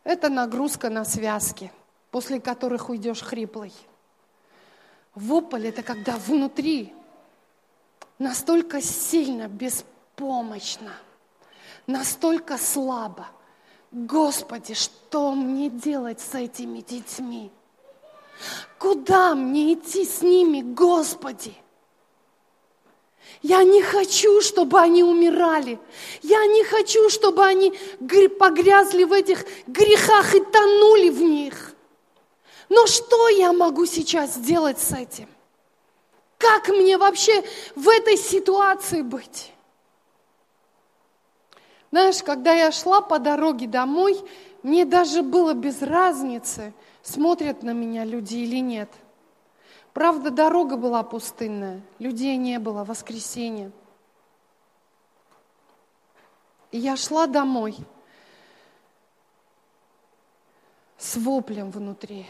Это 0.05 0.29
нагрузка 0.31 0.89
на 0.89 1.05
связки, 1.05 1.71
после 2.11 2.41
которых 2.41 2.89
уйдешь 2.89 3.21
хриплый. 3.21 3.73
Вопль– 5.15 5.67
это 5.69 5.83
когда 5.83 6.17
внутри 6.17 6.95
настолько 8.19 8.81
сильно, 8.81 9.49
беспомощно, 9.49 10.93
настолько 11.87 12.57
слабо. 12.57 13.27
Господи, 13.91 14.75
что 14.75 15.35
мне 15.35 15.69
делать 15.69 16.21
с 16.21 16.35
этими 16.35 16.81
детьми? 16.81 17.51
Куда 18.79 19.35
мне 19.35 19.75
идти 19.75 20.05
с 20.05 20.23
ними, 20.23 20.63
Господи? 20.63 21.55
Я 23.43 23.63
не 23.63 23.83
хочу, 23.83 24.41
чтобы 24.41 24.81
они 24.81 25.03
умирали. 25.03 25.79
Я 26.23 26.45
не 26.47 26.65
хочу, 26.65 27.09
чтобы 27.09 27.45
они 27.45 27.73
погрязли 28.39 29.05
в 29.05 29.13
этих 29.13 29.45
грехах 29.67 30.35
и 30.35 30.41
тонули 30.41 31.11
в 31.11 31.23
них. 31.23 31.75
Но 32.69 32.87
что 32.87 33.29
я 33.29 33.53
могу 33.53 33.87
сейчас 33.87 34.35
сделать 34.35 34.79
с 34.79 34.93
этим? 34.93 35.29
Как 36.39 36.69
мне 36.69 36.97
вообще 36.97 37.45
в 37.75 37.89
этой 37.89 38.17
ситуации 38.17 39.03
быть? 39.03 39.53
Знаешь, 41.91 42.23
когда 42.23 42.55
я 42.55 42.71
шла 42.73 43.01
по 43.01 43.19
дороге 43.19 43.67
домой, 43.67 44.21
мне 44.63 44.85
даже 44.85 45.23
было 45.23 45.55
без 45.55 45.83
разницы– 45.83 46.73
смотрят 47.03 47.63
на 47.63 47.73
меня 47.73 48.05
люди 48.05 48.37
или 48.37 48.61
нет. 48.61 48.91
Правда, 49.93 50.31
дорога 50.31 50.77
была 50.77 51.03
пустынная, 51.03 51.83
людей 51.99 52.37
не 52.37 52.59
было, 52.59 52.85
воскресенье. 52.85 53.73
Я 56.73 56.97
шла 56.97 57.27
домой 57.27 57.77
с 60.97 61.17
воплем 61.17 61.71
внутри. 61.71 62.27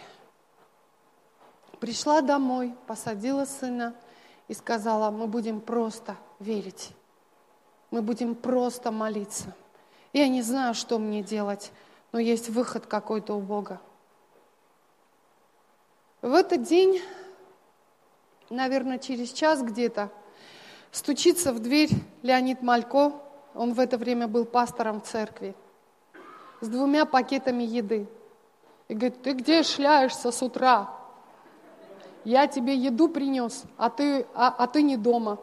Пришла 1.81 2.23
домой, 2.23 2.75
посадила 2.87 3.45
сына 3.45 3.95
и 4.49 4.55
сказала, 4.55 5.11
мы 5.11 5.27
будем 5.27 5.61
просто 5.61 6.17
верить, 6.39 6.93
мы 7.91 8.01
будем 8.01 8.35
просто 8.35 8.91
молиться. 8.91 9.55
Я 10.13 10.29
не 10.29 10.43
знаю, 10.43 10.75
что 10.75 10.99
мне 10.99 11.23
делать, 11.23 11.73
но 12.13 12.19
есть 12.19 12.49
выход 12.49 12.87
какой-то 12.87 13.35
у 13.35 13.41
Бога. 13.41 13.81
В 16.23 16.35
этот 16.35 16.63
день, 16.63 17.01
наверное, 18.51 18.99
через 18.99 19.33
час 19.33 19.63
где-то, 19.63 20.11
стучится 20.91 21.53
в 21.53 21.61
дверь 21.61 21.91
Леонид 22.23 22.63
Малько, 22.63 23.13
он 23.55 23.75
в 23.75 23.81
это 23.81 23.99
время 23.99 24.29
был 24.29 24.45
пастором 24.45 25.01
в 25.01 25.05
церкви, 25.05 25.55
с 26.61 26.69
двумя 26.69 27.05
пакетами 27.05 27.63
еды. 27.63 28.07
И 28.89 28.95
говорит, 28.95 29.23
ты 29.23 29.33
где 29.33 29.63
шляешься 29.63 30.31
с 30.31 30.43
утра? 30.43 31.01
я 32.25 32.47
тебе 32.47 32.75
еду 32.75 33.09
принес, 33.09 33.65
а 33.77 33.91
ты, 33.91 34.27
а, 34.35 34.49
а 34.49 34.67
ты 34.67 34.83
не 34.83 34.97
дома. 34.97 35.39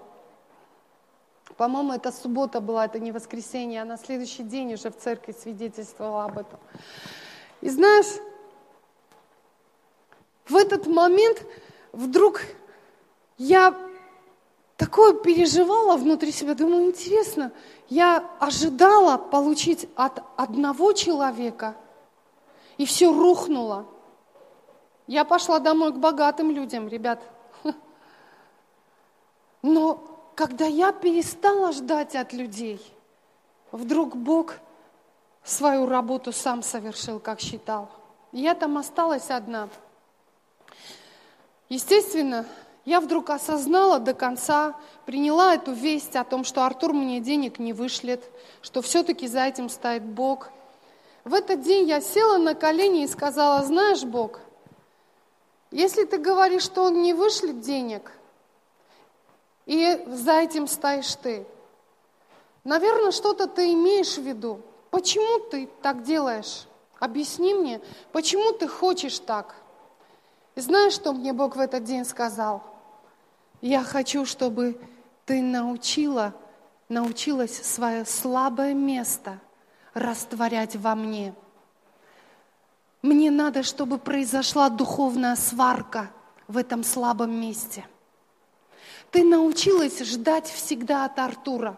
По-моему, 1.55 1.93
это 1.93 2.11
суббота 2.11 2.61
была, 2.61 2.85
это 2.85 2.99
не 2.99 3.11
воскресенье, 3.11 3.81
а 3.81 3.85
на 3.85 3.97
следующий 3.97 4.43
день 4.43 4.73
уже 4.73 4.91
в 4.91 4.97
церкви 4.97 5.31
свидетельствовала 5.31 6.25
об 6.25 6.37
этом. 6.37 6.59
И 7.61 7.69
знаешь, 7.69 8.05
в 10.49 10.55
этот 10.55 10.87
момент 10.87 11.45
вдруг 11.91 12.41
я 13.37 13.75
такое 14.77 15.13
переживала 15.13 15.97
внутри 15.97 16.31
себя, 16.31 16.55
думаю, 16.55 16.85
интересно, 16.85 17.51
я 17.89 18.23
ожидала 18.39 19.17
получить 19.17 19.87
от 19.95 20.23
одного 20.35 20.93
человека, 20.93 21.75
и 22.77 22.85
все 22.85 23.11
рухнуло. 23.11 23.85
Я 25.07 25.23
пошла 25.25 25.59
домой 25.59 25.93
к 25.93 25.97
богатым 25.97 26.51
людям, 26.51 26.87
ребят. 26.87 27.21
Но 29.61 30.03
когда 30.35 30.65
я 30.65 30.91
перестала 30.91 31.71
ждать 31.71 32.15
от 32.15 32.33
людей, 32.33 32.81
вдруг 33.71 34.15
Бог 34.15 34.55
свою 35.43 35.87
работу 35.87 36.31
сам 36.31 36.61
совершил, 36.61 37.19
как 37.19 37.39
считал. 37.39 37.89
я 38.33 38.53
там 38.53 38.77
осталась 38.77 39.29
одна. 39.29 39.69
Естественно, 41.69 42.45
я 42.85 43.01
вдруг 43.01 43.29
осознала 43.29 43.99
до 43.99 44.13
конца, 44.13 44.75
приняла 45.05 45.55
эту 45.55 45.73
весть 45.73 46.15
о 46.15 46.23
том, 46.23 46.45
что 46.45 46.65
Артур 46.65 46.93
мне 46.93 47.19
денег 47.19 47.59
не 47.59 47.73
вышлет, 47.73 48.23
что 48.61 48.81
все-таки 48.81 49.27
за 49.27 49.41
этим 49.41 49.67
стоит 49.67 50.03
Бог. 50.03 50.49
В 51.25 51.33
этот 51.33 51.61
день 51.61 51.87
я 51.87 51.99
села 51.99 52.37
на 52.37 52.55
колени 52.55 53.03
и 53.03 53.07
сказала, 53.07 53.65
знаешь, 53.65 54.03
Бог, 54.03 54.39
если 55.71 56.05
ты 56.05 56.17
говоришь, 56.17 56.63
что 56.63 56.83
он 56.83 57.01
не 57.01 57.13
вышлет 57.13 57.59
денег, 57.59 58.13
и 59.65 60.01
за 60.07 60.39
этим 60.39 60.67
стоишь 60.67 61.13
ты, 61.15 61.45
наверное, 62.63 63.11
что-то 63.11 63.47
ты 63.47 63.73
имеешь 63.73 64.17
в 64.17 64.21
виду. 64.21 64.61
Почему 64.91 65.39
ты 65.49 65.67
так 65.81 66.03
делаешь? 66.03 66.65
Объясни 66.99 67.53
мне, 67.53 67.81
почему 68.13 68.53
ты 68.53 68.69
хочешь 68.69 69.19
так? 69.19 69.55
И 70.57 70.59
знаешь, 70.59 70.93
что 70.93 71.13
мне 71.13 71.33
Бог 71.33 71.55
в 71.55 71.59
этот 71.59 71.83
день 71.83 72.03
сказал? 72.03 72.63
Я 73.61 73.83
хочу, 73.83 74.25
чтобы 74.25 74.81
ты 75.27 75.39
научила, 75.39 76.33
научилась 76.89 77.55
свое 77.63 78.05
слабое 78.05 78.73
место 78.73 79.39
растворять 79.93 80.75
во 80.75 80.95
мне. 80.95 81.35
Мне 83.03 83.29
надо, 83.29 83.61
чтобы 83.61 83.99
произошла 83.99 84.69
духовная 84.69 85.35
сварка 85.35 86.09
в 86.47 86.57
этом 86.57 86.83
слабом 86.83 87.39
месте. 87.39 87.85
Ты 89.11 89.23
научилась 89.23 89.99
ждать 89.99 90.47
всегда 90.47 91.05
от 91.05 91.19
Артура. 91.19 91.77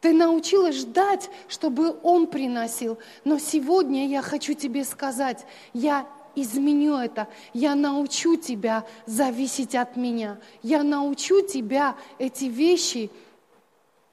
Ты 0.00 0.12
научилась 0.12 0.76
ждать, 0.76 1.28
чтобы 1.48 1.98
он 2.04 2.28
приносил. 2.28 2.96
Но 3.24 3.40
сегодня 3.40 4.06
я 4.06 4.22
хочу 4.22 4.54
тебе 4.54 4.84
сказать, 4.84 5.44
я 5.72 6.06
изменю 6.42 6.96
это. 6.96 7.28
Я 7.52 7.74
научу 7.74 8.36
тебя 8.36 8.84
зависеть 9.06 9.74
от 9.74 9.96
меня. 9.96 10.38
Я 10.62 10.82
научу 10.82 11.42
тебя 11.42 11.96
эти 12.18 12.44
вещи 12.44 13.10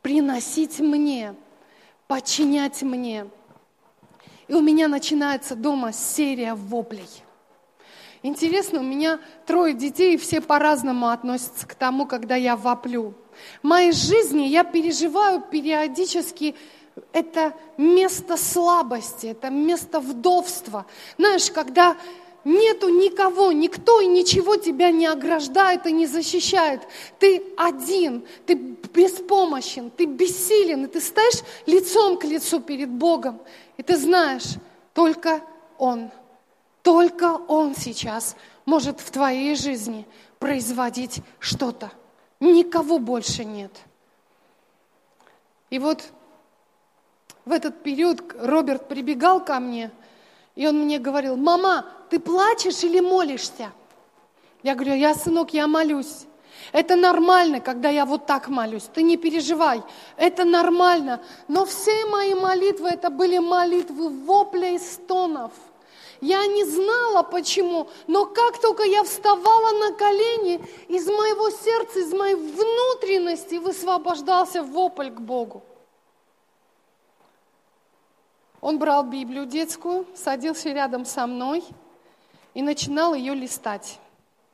приносить 0.01 0.79
мне, 0.79 1.35
подчинять 2.07 2.81
мне. 2.83 3.27
И 4.47 4.53
у 4.53 4.61
меня 4.61 4.87
начинается 4.87 5.55
дома 5.55 5.91
серия 5.91 6.53
воплей. 6.53 7.09
Интересно, 8.21 8.79
у 8.79 8.83
меня 8.83 9.19
трое 9.45 9.73
детей, 9.73 10.15
и 10.15 10.17
все 10.17 10.41
по-разному 10.41 11.09
относятся 11.09 11.67
к 11.67 11.75
тому, 11.75 12.07
когда 12.07 12.35
я 12.35 12.55
воплю. 12.55 13.13
В 13.61 13.67
моей 13.67 13.91
жизни 13.91 14.47
я 14.47 14.63
переживаю 14.63 15.41
периодически 15.41 16.55
это 17.11 17.53
место 17.77 18.37
слабости, 18.37 19.27
это 19.27 19.49
место 19.49 19.99
вдовства. 19.99 20.85
Знаешь, 21.17 21.51
когда 21.51 21.97
нету 22.45 22.89
никого, 22.89 23.51
никто 23.51 23.99
и 23.99 24.05
ничего 24.05 24.55
тебя 24.55 24.91
не 24.91 25.07
ограждает 25.07 25.85
и 25.87 25.91
не 25.91 26.05
защищает. 26.05 26.81
Ты 27.19 27.43
один, 27.57 28.25
ты 28.45 28.53
беспомощен, 28.55 29.89
ты 29.89 30.05
бессилен, 30.05 30.85
и 30.85 30.87
ты 30.87 31.01
стоишь 31.01 31.41
лицом 31.65 32.17
к 32.17 32.23
лицу 32.23 32.61
перед 32.61 32.89
Богом. 32.89 33.41
И 33.77 33.83
ты 33.83 33.97
знаешь, 33.97 34.55
только 34.93 35.41
Он, 35.77 36.11
только 36.81 37.33
Он 37.47 37.75
сейчас 37.75 38.35
может 38.65 39.01
в 39.01 39.11
твоей 39.11 39.55
жизни 39.55 40.07
производить 40.39 41.21
что-то. 41.39 41.91
Никого 42.39 42.99
больше 42.99 43.43
нет. 43.43 43.71
И 45.69 45.79
вот 45.79 46.03
в 47.45 47.51
этот 47.51 47.83
период 47.83 48.21
Роберт 48.39 48.87
прибегал 48.87 49.43
ко 49.43 49.59
мне, 49.59 49.91
и 50.55 50.67
он 50.67 50.79
мне 50.79 50.99
говорил, 50.99 51.35
мама, 51.35 51.85
ты 52.09 52.19
плачешь 52.19 52.83
или 52.83 52.99
молишься? 52.99 53.71
Я 54.63 54.73
говорю, 54.73 54.95
я, 54.95 55.13
сынок, 55.13 55.53
я 55.53 55.67
молюсь. 55.67 56.25
Это 56.71 56.95
нормально, 56.95 57.59
когда 57.59 57.89
я 57.89 58.05
вот 58.05 58.25
так 58.25 58.47
молюсь. 58.47 58.89
Ты 58.93 59.03
не 59.03 59.17
переживай, 59.17 59.83
это 60.17 60.45
нормально. 60.45 61.21
Но 61.47 61.65
все 61.65 62.05
мои 62.07 62.33
молитвы, 62.33 62.89
это 62.89 63.09
были 63.09 63.37
молитвы 63.37 64.09
вопля 64.09 64.71
и 64.71 64.79
стонов. 64.79 65.51
Я 66.21 66.47
не 66.47 66.63
знала 66.63 67.23
почему, 67.23 67.89
но 68.07 68.25
как 68.25 68.59
только 68.59 68.83
я 68.83 69.03
вставала 69.03 69.71
на 69.77 69.91
колени, 69.91 70.65
из 70.87 71.05
моего 71.05 71.49
сердца, 71.51 71.99
из 71.99 72.13
моей 72.13 72.35
внутренности 72.35 73.55
высвобождался 73.55 74.63
вопль 74.63 75.09
к 75.09 75.19
Богу. 75.19 75.63
Он 78.65 78.79
брал 78.79 79.03
Библию 79.03 79.45
детскую, 79.45 80.07
садился 80.15 80.71
рядом 80.71 81.05
со 81.05 81.27
мной 81.27 81.63
и 82.55 82.63
начинал 82.63 83.13
ее 83.13 83.35
листать. 83.35 83.99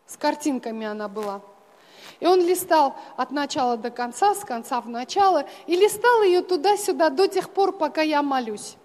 С 0.05 0.17
картинками 0.17 0.85
она 0.85 1.07
была. 1.07 1.39
И 2.19 2.27
он 2.27 2.41
листал 2.41 2.97
от 3.15 3.31
начала 3.31 3.77
до 3.77 3.89
конца, 3.89 4.35
с 4.35 4.39
конца 4.39 4.81
в 4.81 4.89
начало, 4.89 5.45
и 5.65 5.77
листал 5.77 6.23
ее 6.23 6.41
туда-сюда 6.41 7.09
до 7.09 7.29
тех 7.29 7.51
пор, 7.51 7.71
пока 7.71 8.01
я 8.01 8.21
молюсь. 8.21 8.75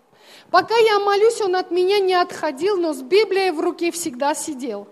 Пока 0.53 0.77
я 0.77 1.01
молюсь, 1.01 1.41
он 1.41 1.57
от 1.57 1.73
меня 1.73 1.99
не 1.99 2.15
отходил, 2.15 2.77
но 2.77 2.93
с 2.93 3.03
Библией 3.03 3.51
в 3.51 3.59
руке 3.59 3.91
всегда 3.91 4.33
сидел. 4.33 4.87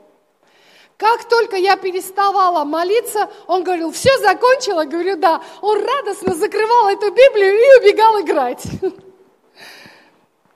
Как 0.97 1.29
только 1.29 1.55
я 1.55 1.77
переставала 1.77 2.64
молиться, 2.64 3.31
он 3.47 3.62
говорил, 3.62 3.92
все 3.92 4.11
закончила? 4.18 4.85
Говорю, 4.85 5.16
да. 5.16 5.40
Он 5.61 5.79
радостно 5.79 6.35
закрывал 6.35 6.88
эту 6.88 7.12
Библию 7.12 7.55
и 7.55 7.81
убегал 7.81 8.20
играть. 8.20 8.64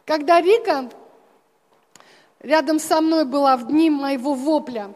Когда 0.09 0.41
Рика 0.41 0.89
рядом 2.41 2.79
со 2.79 3.03
мной 3.03 3.27
была 3.27 3.59
в 3.59 3.67
дни 3.67 3.91
моего 3.91 4.33
вопля, 4.33 4.95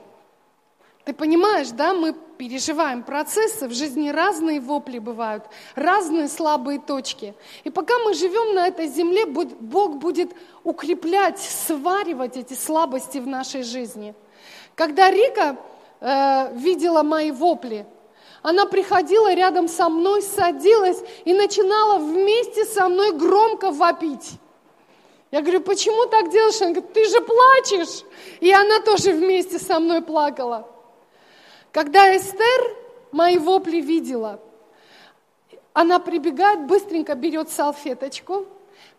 ты 1.04 1.12
понимаешь, 1.12 1.68
да, 1.68 1.92
мы 1.92 2.14
переживаем 2.38 3.02
процессы, 3.02 3.68
в 3.68 3.74
жизни 3.74 4.08
разные 4.08 4.58
вопли 4.58 4.98
бывают, 4.98 5.44
разные 5.74 6.28
слабые 6.28 6.78
точки. 6.78 7.34
И 7.62 7.68
пока 7.68 7.98
мы 7.98 8.14
живем 8.14 8.54
на 8.54 8.66
этой 8.66 8.86
земле, 8.86 9.26
Бог 9.26 9.96
будет 9.96 10.32
укреплять, 10.64 11.38
сваривать 11.38 12.38
эти 12.38 12.54
слабости 12.54 13.18
в 13.18 13.26
нашей 13.26 13.64
жизни. 13.64 14.14
Когда 14.74 15.10
Рика 15.10 15.58
э, 16.00 16.56
видела 16.56 17.02
мои 17.02 17.32
вопли, 17.32 17.84
она 18.40 18.64
приходила 18.64 19.34
рядом 19.34 19.68
со 19.68 19.90
мной, 19.90 20.22
садилась 20.22 21.02
и 21.26 21.34
начинала 21.34 21.98
вместе 21.98 22.64
со 22.64 22.88
мной 22.88 23.12
громко 23.12 23.72
вопить. 23.72 24.38
Я 25.32 25.40
говорю, 25.40 25.62
почему 25.62 26.06
так 26.06 26.30
делаешь? 26.30 26.60
Она 26.60 26.72
говорит, 26.72 26.92
ты 26.92 27.06
же 27.06 27.20
плачешь. 27.22 28.04
И 28.40 28.52
она 28.52 28.80
тоже 28.80 29.12
вместе 29.12 29.58
со 29.58 29.80
мной 29.80 30.02
плакала. 30.02 30.68
Когда 31.72 32.14
Эстер 32.14 32.76
мои 33.12 33.38
вопли 33.38 33.80
видела, 33.80 34.40
она 35.72 35.98
прибегает, 35.98 36.66
быстренько 36.66 37.14
берет 37.14 37.48
салфеточку, 37.48 38.46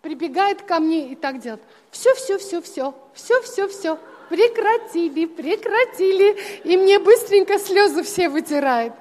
прибегает 0.02 0.64
ко 0.64 0.80
мне 0.80 1.10
и 1.10 1.16
так 1.16 1.38
делает. 1.38 1.62
Все, 1.92 2.16
все, 2.16 2.40
все, 2.40 2.64
все, 2.64 2.96
все, 3.14 3.42
все, 3.44 3.68
все. 3.68 4.00
Прекратили, 4.30 5.26
прекратили. 5.28 6.36
И 6.64 6.76
мне 6.78 6.98
быстренько 6.98 7.60
слезы 7.60 8.02
все 8.02 8.28
вытирает. 8.28 8.94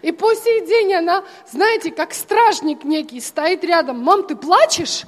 И 0.00 0.10
по 0.10 0.32
сей 0.34 0.64
день 0.64 0.94
она, 0.94 1.22
знаете, 1.52 1.90
как 1.90 2.14
стражник 2.14 2.84
некий, 2.84 3.20
стоит 3.20 3.62
рядом. 3.62 3.98
Мам, 3.98 4.26
ты 4.26 4.36
плачешь? 4.36 5.04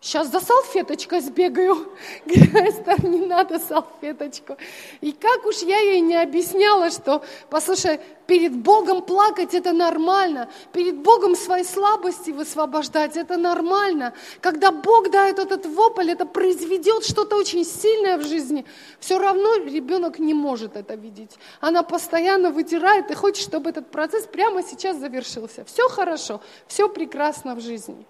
Сейчас 0.00 0.30
за 0.30 0.38
салфеточкой 0.38 1.20
сбегаю. 1.20 1.92
Эстер, 2.26 3.04
не 3.04 3.26
надо 3.26 3.58
салфеточку. 3.58 4.56
И 5.00 5.10
как 5.10 5.44
уж 5.44 5.56
я 5.62 5.76
ей 5.80 6.00
не 6.00 6.14
объясняла, 6.14 6.92
что, 6.92 7.24
послушай, 7.50 7.98
перед 8.28 8.54
Богом 8.54 9.02
плакать 9.02 9.54
это 9.54 9.72
нормально, 9.72 10.48
перед 10.72 10.98
Богом 10.98 11.34
свои 11.34 11.64
слабости 11.64 12.30
высвобождать 12.30 13.16
это 13.16 13.36
нормально. 13.36 14.14
Когда 14.40 14.70
Бог 14.70 15.10
дает 15.10 15.40
этот 15.40 15.66
вопль, 15.66 16.12
это 16.12 16.26
произведет 16.26 17.04
что-то 17.04 17.34
очень 17.34 17.64
сильное 17.64 18.18
в 18.18 18.22
жизни. 18.22 18.64
Все 19.00 19.18
равно 19.18 19.56
ребенок 19.56 20.20
не 20.20 20.32
может 20.32 20.76
это 20.76 20.94
видеть. 20.94 21.32
Она 21.60 21.82
постоянно 21.82 22.52
вытирает 22.52 23.10
и 23.10 23.14
хочет, 23.14 23.42
чтобы 23.42 23.70
этот 23.70 23.90
процесс 23.90 24.26
прямо 24.26 24.62
сейчас 24.62 24.96
завершился. 24.98 25.64
Все 25.64 25.88
хорошо, 25.88 26.40
все 26.68 26.88
прекрасно 26.88 27.56
в 27.56 27.60
жизни. 27.60 28.06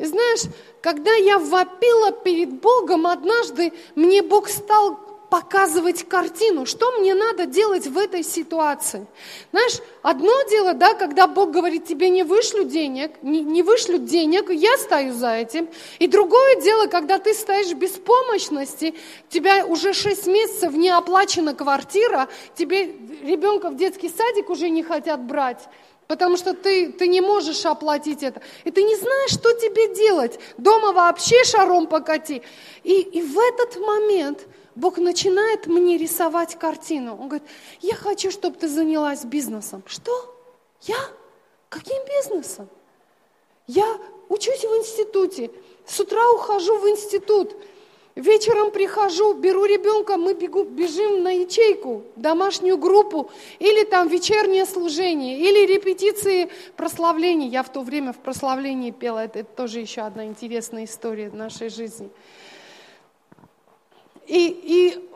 И 0.00 0.04
знаешь, 0.06 0.40
когда 0.80 1.12
я 1.12 1.38
вопила 1.38 2.10
перед 2.10 2.54
Богом, 2.54 3.06
однажды 3.06 3.74
мне 3.94 4.22
Бог 4.22 4.48
стал 4.48 4.98
показывать 5.28 6.08
картину, 6.08 6.64
что 6.64 6.90
мне 6.98 7.14
надо 7.14 7.44
делать 7.44 7.86
в 7.86 7.98
этой 7.98 8.24
ситуации. 8.24 9.06
Знаешь, 9.52 9.78
одно 10.02 10.32
дело, 10.48 10.72
да, 10.72 10.94
когда 10.94 11.28
Бог 11.28 11.50
говорит, 11.50 11.84
тебе 11.84 12.08
не 12.08 12.22
вышлю 12.22 12.64
денег, 12.64 13.22
не, 13.22 13.42
не 13.42 13.62
вышлют 13.62 14.06
денег, 14.06 14.50
я 14.50 14.76
стою 14.78 15.12
за 15.12 15.34
этим. 15.34 15.68
И 15.98 16.08
другое 16.08 16.62
дело, 16.62 16.86
когда 16.86 17.18
ты 17.18 17.34
стоишь 17.34 17.68
в 17.68 17.76
беспомощности, 17.76 18.94
тебя 19.28 19.66
уже 19.66 19.92
6 19.92 20.26
месяцев 20.26 20.72
не 20.72 20.88
оплачена 20.88 21.54
квартира, 21.54 22.28
тебе 22.56 22.86
ребенка 23.22 23.68
в 23.68 23.76
детский 23.76 24.08
садик 24.08 24.48
уже 24.48 24.70
не 24.70 24.82
хотят 24.82 25.20
брать 25.20 25.68
потому 26.10 26.36
что 26.36 26.54
ты, 26.54 26.90
ты 26.90 27.06
не 27.06 27.20
можешь 27.20 27.64
оплатить 27.64 28.24
это. 28.24 28.42
И 28.64 28.72
ты 28.72 28.82
не 28.82 28.96
знаешь, 28.96 29.30
что 29.30 29.52
тебе 29.52 29.94
делать. 29.94 30.40
Дома 30.58 30.92
вообще 30.92 31.44
шаром 31.44 31.86
покати. 31.86 32.42
И, 32.82 33.00
и 33.00 33.22
в 33.22 33.38
этот 33.38 33.76
момент 33.76 34.48
Бог 34.74 34.98
начинает 34.98 35.68
мне 35.68 35.96
рисовать 35.98 36.58
картину. 36.58 37.12
Он 37.12 37.28
говорит, 37.28 37.48
я 37.80 37.94
хочу, 37.94 38.32
чтобы 38.32 38.56
ты 38.56 38.66
занялась 38.66 39.24
бизнесом. 39.24 39.84
Что? 39.86 40.34
Я? 40.82 40.98
Каким 41.68 42.04
бизнесом? 42.04 42.68
Я 43.68 43.86
учусь 44.28 44.64
в 44.64 44.78
институте. 44.78 45.52
С 45.86 46.00
утра 46.00 46.28
ухожу 46.32 46.76
в 46.78 46.88
институт. 46.88 47.54
Вечером 48.16 48.72
прихожу, 48.72 49.34
беру 49.34 49.64
ребенка, 49.64 50.16
мы 50.16 50.34
бегу, 50.34 50.64
бежим 50.64 51.22
на 51.22 51.30
ячейку, 51.30 52.02
домашнюю 52.16 52.76
группу, 52.76 53.30
или 53.60 53.84
там 53.84 54.08
вечернее 54.08 54.66
служение, 54.66 55.38
или 55.38 55.64
репетиции 55.64 56.50
прославлений. 56.76 57.48
Я 57.48 57.62
в 57.62 57.72
то 57.72 57.82
время 57.82 58.12
в 58.12 58.18
прославлении 58.18 58.90
пела, 58.90 59.24
это, 59.24 59.38
это 59.38 59.54
тоже 59.54 59.78
еще 59.78 60.00
одна 60.00 60.26
интересная 60.26 60.84
история 60.84 61.30
нашей 61.30 61.68
жизни. 61.68 62.10
И, 64.26 64.48
и 64.48 65.08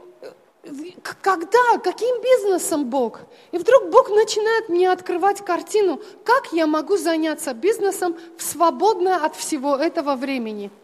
когда, 1.20 1.78
каким 1.82 2.22
бизнесом 2.22 2.88
Бог? 2.88 3.22
И 3.50 3.58
вдруг 3.58 3.90
Бог 3.90 4.08
начинает 4.08 4.68
мне 4.68 4.90
открывать 4.90 5.44
картину, 5.44 6.00
как 6.22 6.52
я 6.52 6.68
могу 6.68 6.96
заняться 6.96 7.54
бизнесом 7.54 8.16
в 8.36 8.42
свободное 8.42 9.16
от 9.16 9.34
всего 9.34 9.74
этого 9.74 10.14
времени– 10.14 10.70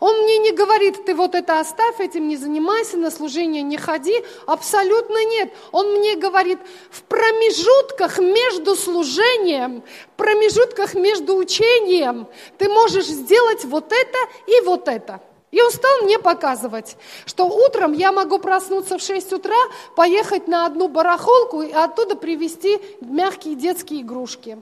он 0.00 0.22
мне 0.22 0.38
не 0.38 0.52
говорит, 0.52 1.04
ты 1.04 1.14
вот 1.14 1.34
это 1.34 1.60
оставь, 1.60 2.00
этим 2.00 2.28
не 2.28 2.36
занимайся, 2.36 2.96
на 2.96 3.10
служение 3.10 3.62
не 3.62 3.76
ходи. 3.76 4.24
Абсолютно 4.46 5.24
нет. 5.26 5.52
Он 5.72 5.98
мне 5.98 6.16
говорит, 6.16 6.58
в 6.90 7.02
промежутках 7.04 8.18
между 8.18 8.76
служением, 8.76 9.82
в 10.14 10.16
промежутках 10.16 10.94
между 10.94 11.36
учением 11.36 12.26
ты 12.58 12.68
можешь 12.68 13.06
сделать 13.06 13.64
вот 13.64 13.92
это 13.92 14.18
и 14.46 14.60
вот 14.62 14.88
это. 14.88 15.20
И 15.52 15.62
он 15.62 15.70
стал 15.70 16.02
мне 16.02 16.18
показывать, 16.18 16.96
что 17.24 17.46
утром 17.46 17.92
я 17.92 18.12
могу 18.12 18.38
проснуться 18.38 18.98
в 18.98 19.02
6 19.02 19.32
утра, 19.32 19.56
поехать 19.94 20.48
на 20.48 20.66
одну 20.66 20.88
барахолку 20.88 21.62
и 21.62 21.72
оттуда 21.72 22.16
привезти 22.16 22.78
мягкие 23.00 23.54
детские 23.54 24.02
игрушки. 24.02 24.58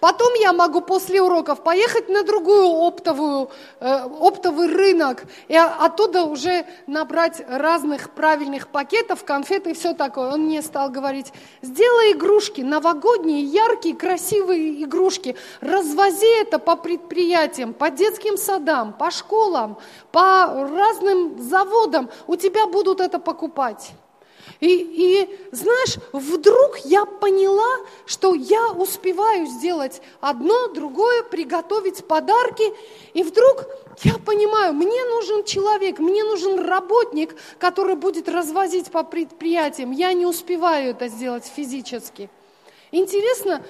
Потом 0.00 0.32
я 0.34 0.52
могу 0.52 0.80
после 0.80 1.20
уроков 1.20 1.62
поехать 1.62 2.08
на 2.08 2.22
другую 2.22 2.66
оптовую, 2.66 3.50
э, 3.80 4.04
оптовый 4.20 4.68
рынок 4.68 5.24
и 5.48 5.56
оттуда 5.56 6.24
уже 6.24 6.66
набрать 6.86 7.42
разных 7.48 8.10
правильных 8.10 8.68
пакетов, 8.68 9.24
конфет 9.24 9.66
и 9.66 9.74
все 9.74 9.94
такое. 9.94 10.32
Он 10.32 10.42
мне 10.42 10.62
стал 10.62 10.90
говорить, 10.90 11.32
сделай 11.62 12.12
игрушки, 12.12 12.60
новогодние, 12.60 13.42
яркие, 13.42 13.96
красивые 13.96 14.82
игрушки, 14.84 15.36
развози 15.60 16.40
это 16.40 16.58
по 16.58 16.76
предприятиям, 16.76 17.74
по 17.74 17.90
детским 17.90 18.36
садам, 18.36 18.92
по 18.92 19.10
школам, 19.10 19.78
по 20.12 20.46
разным 20.46 21.40
заводам, 21.40 22.10
у 22.26 22.36
тебя 22.36 22.66
будут 22.66 23.00
это 23.00 23.18
покупать. 23.18 23.92
И, 24.60 24.68
и 24.68 25.38
знаешь, 25.52 25.96
вдруг 26.12 26.78
я 26.84 27.04
поняла, 27.04 27.78
что 28.06 28.34
я 28.34 28.70
успеваю 28.72 29.46
сделать 29.46 30.00
одно, 30.20 30.68
другое, 30.68 31.22
приготовить 31.22 32.04
подарки. 32.04 32.72
И 33.12 33.22
вдруг 33.22 33.66
я 34.02 34.14
понимаю, 34.14 34.72
мне 34.72 35.04
нужен 35.04 35.44
человек, 35.44 35.98
мне 35.98 36.24
нужен 36.24 36.60
работник, 36.60 37.36
который 37.58 37.96
будет 37.96 38.28
развозить 38.28 38.90
по 38.90 39.04
предприятиям. 39.04 39.90
Я 39.90 40.12
не 40.12 40.26
успеваю 40.26 40.90
это 40.90 41.08
сделать 41.08 41.44
физически. 41.44 42.30
Интересно, 42.92 43.62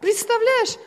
представляешь, 0.00 0.78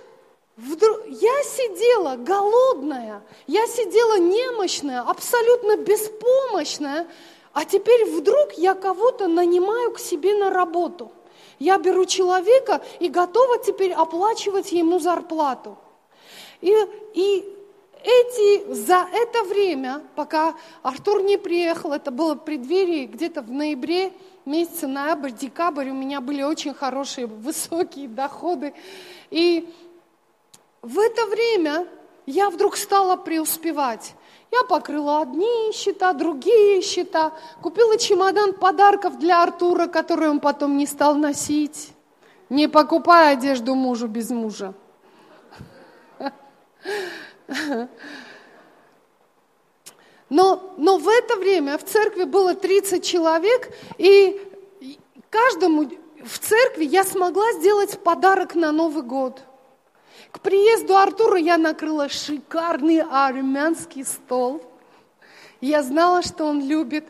Вдруг, 0.57 1.01
я 1.07 1.43
сидела 1.43 2.15
голодная, 2.15 3.21
я 3.45 3.67
сидела 3.67 4.17
немощная, 4.17 5.01
абсолютно 5.01 5.75
беспомощная, 5.75 7.07
а 7.55 7.63
теперь 7.63 8.03
вдруг 8.05 8.51
я 8.57 8.73
кого-то 8.75 9.27
нанимаю 9.29 9.91
к 9.91 9.99
себе 9.99 10.35
на 10.35 10.49
работу. 10.49 11.13
Я 11.57 11.77
беру 11.77 12.05
человека 12.05 12.81
и 12.99 13.07
готова 13.07 13.59
теперь 13.59 13.93
оплачивать 13.93 14.73
ему 14.73 14.99
зарплату. 14.99 15.77
И, 16.59 16.75
и 17.13 17.45
эти, 18.03 18.73
за 18.73 19.07
это 19.09 19.43
время, 19.45 20.01
пока 20.17 20.53
Артур 20.83 21.21
не 21.21 21.37
приехал, 21.37 21.93
это 21.93 22.11
было 22.11 22.35
в 22.35 22.39
преддверии 22.39 23.05
где-то 23.05 23.41
в 23.41 23.49
ноябре, 23.49 24.11
месяце 24.43 24.87
ноябрь, 24.87 25.31
декабрь, 25.31 25.89
у 25.91 25.93
меня 25.93 26.19
были 26.19 26.43
очень 26.43 26.73
хорошие, 26.73 27.25
высокие 27.25 28.09
доходы. 28.09 28.73
И 29.31 29.73
в 30.81 30.99
это 30.99 31.25
время 31.27 31.87
я 32.25 32.49
вдруг 32.49 32.75
стала 32.75 33.15
преуспевать. 33.15 34.13
Я 34.57 34.63
покрыла 34.63 35.21
одни 35.21 35.71
счета, 35.73 36.13
другие 36.13 36.81
счета, 36.81 37.33
купила 37.61 37.97
чемодан 37.97 38.53
подарков 38.53 39.19
для 39.19 39.43
Артура, 39.43 39.87
который 39.87 40.29
он 40.29 40.39
потом 40.39 40.77
не 40.77 40.85
стал 40.85 41.15
носить, 41.15 41.91
не 42.49 42.69
покупая 42.69 43.33
одежду 43.33 43.75
мужу 43.75 44.07
без 44.07 44.29
мужа. 44.29 44.73
Но, 50.29 50.73
но 50.77 50.97
в 50.97 51.07
это 51.09 51.35
время 51.35 51.77
в 51.77 51.83
церкви 51.83 52.23
было 52.23 52.55
30 52.55 53.03
человек, 53.03 53.71
и 53.97 54.41
каждому 55.29 55.91
в 56.23 56.39
церкви 56.39 56.85
я 56.85 57.03
смогла 57.03 57.51
сделать 57.53 57.99
подарок 57.99 58.55
на 58.55 58.71
Новый 58.71 59.03
год– 59.03 59.41
к 60.35 60.41
приезду 60.41 60.97
Артура 60.97 61.37
я 61.37 61.57
накрыла 61.57 62.09
шикарный 62.09 62.99
армянский 62.99 64.03
стол. 64.03 64.61
Я 65.61 65.81
знала, 65.81 66.23
что 66.23 66.43
он 66.43 66.61
любит. 66.61 67.05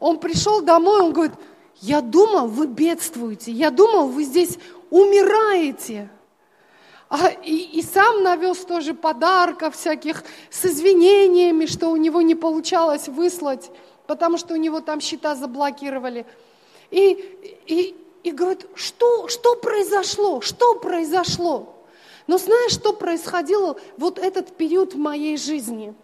Он 0.00 0.18
пришел 0.18 0.62
домой, 0.62 1.02
он 1.02 1.12
говорит, 1.12 1.34
я 1.82 2.00
думал, 2.00 2.48
вы 2.48 2.66
бедствуете, 2.66 3.52
я 3.52 3.70
думал, 3.70 4.08
вы 4.08 4.24
здесь 4.24 4.58
умираете. 4.88 6.08
А, 7.10 7.28
и, 7.28 7.78
и 7.78 7.82
сам 7.82 8.22
навез 8.22 8.64
тоже 8.64 8.94
подарков 8.94 9.76
всяких 9.76 10.24
с 10.48 10.64
извинениями, 10.64 11.66
что 11.66 11.88
у 11.88 11.96
него 11.96 12.22
не 12.22 12.34
получалось 12.34 13.08
выслать, 13.08 13.70
потому 14.06 14.38
что 14.38 14.54
у 14.54 14.56
него 14.56 14.80
там 14.80 15.02
счета 15.02 15.34
заблокировали. 15.34 16.24
И, 16.90 17.60
и, 17.66 17.94
и 18.22 18.30
говорит, 18.30 18.66
что, 18.74 19.28
что 19.28 19.54
произошло, 19.54 20.40
что 20.40 20.76
произошло? 20.76 21.73
Но 22.26 22.38
знаешь, 22.38 22.72
что 22.72 22.92
происходило 22.92 23.76
вот 23.96 24.18
этот 24.18 24.56
период 24.56 24.94
в 24.94 24.98
моей 24.98 25.36
жизни? 25.36 25.94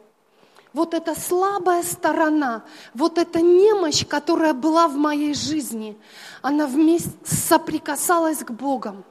Вот 0.73 0.95
эта 0.95 1.19
слабая 1.19 1.83
сторона, 1.83 2.63
вот 2.95 3.19
эта 3.19 3.41
немощь, 3.41 4.07
которая 4.07 4.55
была 4.55 4.87
в 4.87 4.97
моей 4.97 5.35
жизни, 5.35 5.99
она 6.43 6.67
вместе 6.67 7.11
соприкасалась 7.25 8.39
к 8.39 8.51
Богом. 8.53 9.05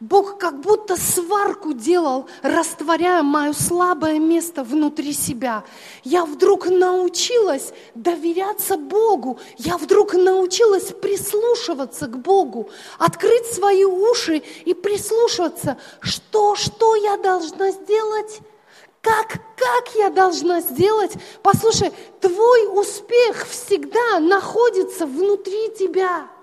Бог 0.00 0.38
как 0.38 0.60
будто 0.60 0.96
сварку 0.96 1.72
делал, 1.72 2.26
растворяя 2.42 3.22
мое 3.22 3.52
слабое 3.52 4.18
место 4.18 4.64
внутри 4.64 5.12
себя. 5.12 5.64
Я 6.02 6.24
вдруг 6.24 6.66
научилась 6.66 7.72
доверяться 7.94 8.76
Богу. 8.76 9.38
Я 9.56 9.78
вдруг 9.78 10.14
научилась 10.14 10.92
прислушиваться 10.92 12.06
к 12.08 12.18
Богу, 12.18 12.70
открыть 12.98 13.46
свои 13.46 13.84
уши 13.84 14.42
и 14.64 14.74
прислушиваться, 14.74 15.78
что, 16.00 16.56
что 16.56 16.96
я 16.96 17.16
должна 17.16 17.70
сделать, 17.70 18.40
Как, 19.00 19.28
как 19.56 19.94
я 19.96 20.08
должна 20.08 20.62
сделать? 20.62 21.12
Послушай, 21.42 21.92
твой 22.20 22.66
успех 22.80 23.46
всегда 23.46 24.18
находится 24.18 25.06
внутри 25.06 25.74
тебя. 25.78 26.33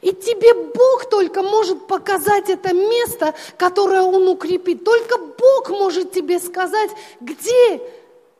И 0.00 0.12
тебе 0.12 0.54
Бог 0.54 1.10
только 1.10 1.42
может 1.42 1.86
показать 1.86 2.48
это 2.48 2.72
место, 2.72 3.34
которое 3.58 4.02
Он 4.02 4.28
укрепит. 4.28 4.84
Только 4.84 5.18
Бог 5.18 5.70
может 5.70 6.12
тебе 6.12 6.38
сказать, 6.38 6.90
где, 7.20 7.80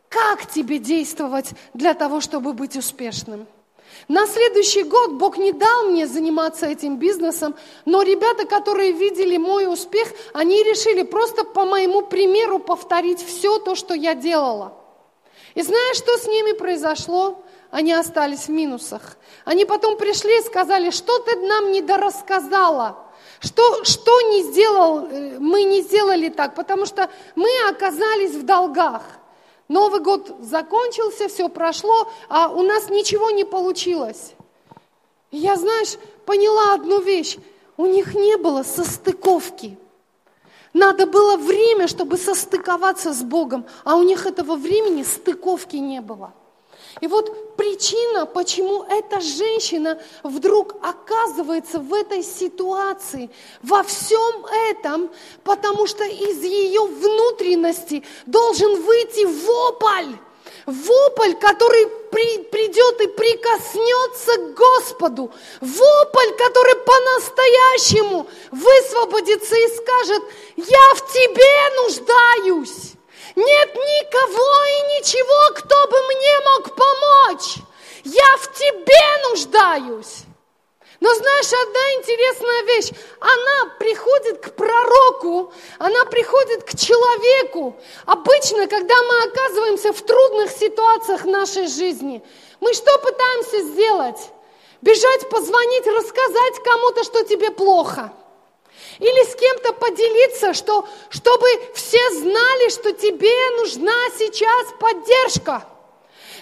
как 0.08 0.46
тебе 0.50 0.78
действовать 0.78 1.50
для 1.74 1.94
того, 1.94 2.20
чтобы 2.20 2.54
быть 2.54 2.76
успешным. 2.76 3.46
На 4.08 4.26
следующий 4.26 4.84
год 4.84 5.12
Бог 5.12 5.36
не 5.36 5.52
дал 5.52 5.90
мне 5.90 6.06
заниматься 6.06 6.66
этим 6.66 6.96
бизнесом, 6.96 7.54
но 7.84 8.02
ребята, 8.02 8.46
которые 8.46 8.92
видели 8.92 9.36
мой 9.36 9.70
успех, 9.70 10.08
они 10.32 10.62
решили 10.62 11.02
просто 11.02 11.44
по 11.44 11.66
моему 11.66 12.02
примеру 12.02 12.58
повторить 12.58 13.20
все 13.20 13.58
то, 13.58 13.74
что 13.74 13.92
я 13.94 14.14
делала. 14.14 14.79
И 15.54 15.62
знаешь, 15.62 15.96
что 15.96 16.16
с 16.16 16.26
ними 16.26 16.52
произошло? 16.52 17.42
Они 17.70 17.92
остались 17.92 18.46
в 18.46 18.50
минусах. 18.50 19.16
Они 19.44 19.64
потом 19.64 19.96
пришли 19.96 20.38
и 20.38 20.42
сказали, 20.42 20.90
что 20.90 21.18
ты 21.20 21.36
нам 21.36 21.70
не 21.70 21.82
дорассказала. 21.82 22.98
Что, 23.40 23.84
что 23.84 24.20
не 24.22 24.42
сделал, 24.42 25.06
э, 25.06 25.38
мы 25.38 25.62
не 25.62 25.80
сделали 25.82 26.28
так, 26.28 26.54
потому 26.54 26.84
что 26.84 27.08
мы 27.36 27.48
оказались 27.68 28.32
в 28.32 28.44
долгах. 28.44 29.02
Новый 29.68 30.00
год 30.00 30.34
закончился, 30.40 31.28
все 31.28 31.48
прошло, 31.48 32.10
а 32.28 32.48
у 32.48 32.62
нас 32.62 32.90
ничего 32.90 33.30
не 33.30 33.44
получилось. 33.44 34.32
Я, 35.30 35.56
знаешь, 35.56 35.96
поняла 36.26 36.74
одну 36.74 37.00
вещь. 37.00 37.38
У 37.76 37.86
них 37.86 38.14
не 38.14 38.36
было 38.36 38.62
состыковки. 38.62 39.78
Надо 40.72 41.06
было 41.06 41.36
время, 41.36 41.88
чтобы 41.88 42.16
состыковаться 42.16 43.12
с 43.12 43.22
Богом, 43.22 43.66
а 43.84 43.96
у 43.96 44.02
них 44.02 44.26
этого 44.26 44.56
времени 44.56 45.02
стыковки 45.02 45.76
не 45.76 46.00
было. 46.00 46.32
И 47.00 47.06
вот 47.06 47.56
причина, 47.56 48.26
почему 48.26 48.84
эта 48.84 49.20
женщина 49.20 50.00
вдруг 50.22 50.76
оказывается 50.82 51.78
в 51.78 51.92
этой 51.92 52.22
ситуации, 52.22 53.30
во 53.62 53.82
всем 53.82 54.46
этом, 54.70 55.10
потому 55.44 55.86
что 55.86 56.04
из 56.04 56.42
ее 56.42 56.82
внутренности 56.82 58.04
должен 58.26 58.82
выйти 58.82 59.24
вопль. 59.24 60.16
Вопль, 60.70 61.34
который 61.34 61.88
при, 62.12 62.44
придет 62.44 63.00
и 63.00 63.08
прикоснется 63.08 64.36
к 64.36 64.54
Господу. 64.54 65.32
Вопль, 65.60 66.32
который 66.38 66.76
по-настоящему 66.76 68.28
высвободится 68.52 69.56
и 69.56 69.68
скажет, 69.76 70.22
я 70.56 70.94
в 70.94 71.12
тебе 71.12 71.82
нуждаюсь. 71.82 72.92
Нет 73.34 73.74
никого 73.74 74.64
и 74.64 74.98
ничего, 74.98 75.54
кто 75.56 75.88
бы 75.88 76.02
мне 76.02 76.40
мог 76.44 76.74
помочь. 76.76 77.56
Я 78.04 78.36
в 78.36 78.56
тебе 78.56 79.28
нуждаюсь. 79.28 80.24
Но 81.00 81.14
знаешь, 81.14 81.46
одна 81.46 81.94
интересная 81.94 82.62
вещь. 82.64 82.90
Она 83.20 83.74
приходит 83.78 84.38
к 84.38 84.52
пророку, 84.54 85.52
она 85.78 86.04
приходит 86.04 86.64
к 86.64 86.76
человеку. 86.76 87.74
Обычно, 88.04 88.66
когда 88.66 88.94
мы 89.02 89.22
оказываемся 89.24 89.92
в 89.92 90.02
трудных 90.02 90.50
ситуациях 90.50 91.24
нашей 91.24 91.66
жизни, 91.68 92.22
мы 92.60 92.74
что 92.74 92.98
пытаемся 92.98 93.62
сделать? 93.62 94.30
Бежать, 94.82 95.28
позвонить, 95.30 95.86
рассказать 95.86 96.62
кому-то, 96.64 97.04
что 97.04 97.24
тебе 97.24 97.50
плохо– 97.50 98.12
или 98.98 99.24
с 99.24 99.34
кем-то 99.34 99.72
поделиться, 99.72 100.52
что, 100.52 100.86
чтобы 101.08 101.46
все 101.74 102.10
знали, 102.10 102.68
что 102.70 102.92
тебе 102.92 103.50
нужна 103.58 104.08
сейчас 104.18 104.66
поддержка. 104.78 105.66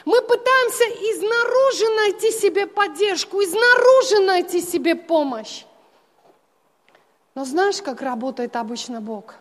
Мы 0.04 0.20
пытаемся 0.22 0.84
изнаружи 0.84 1.88
найти 1.96 2.30
себе 2.30 2.66
поддержку, 2.66 3.42
изнаружи 3.42 4.20
найти 4.20 4.60
себе 4.60 4.94
помощь. 4.94 5.64
Но 7.34 7.44
знаешь, 7.44 7.80
как 7.82 8.02
работает 8.02 8.56
обычно 8.56 9.00
Бог? 9.00 9.36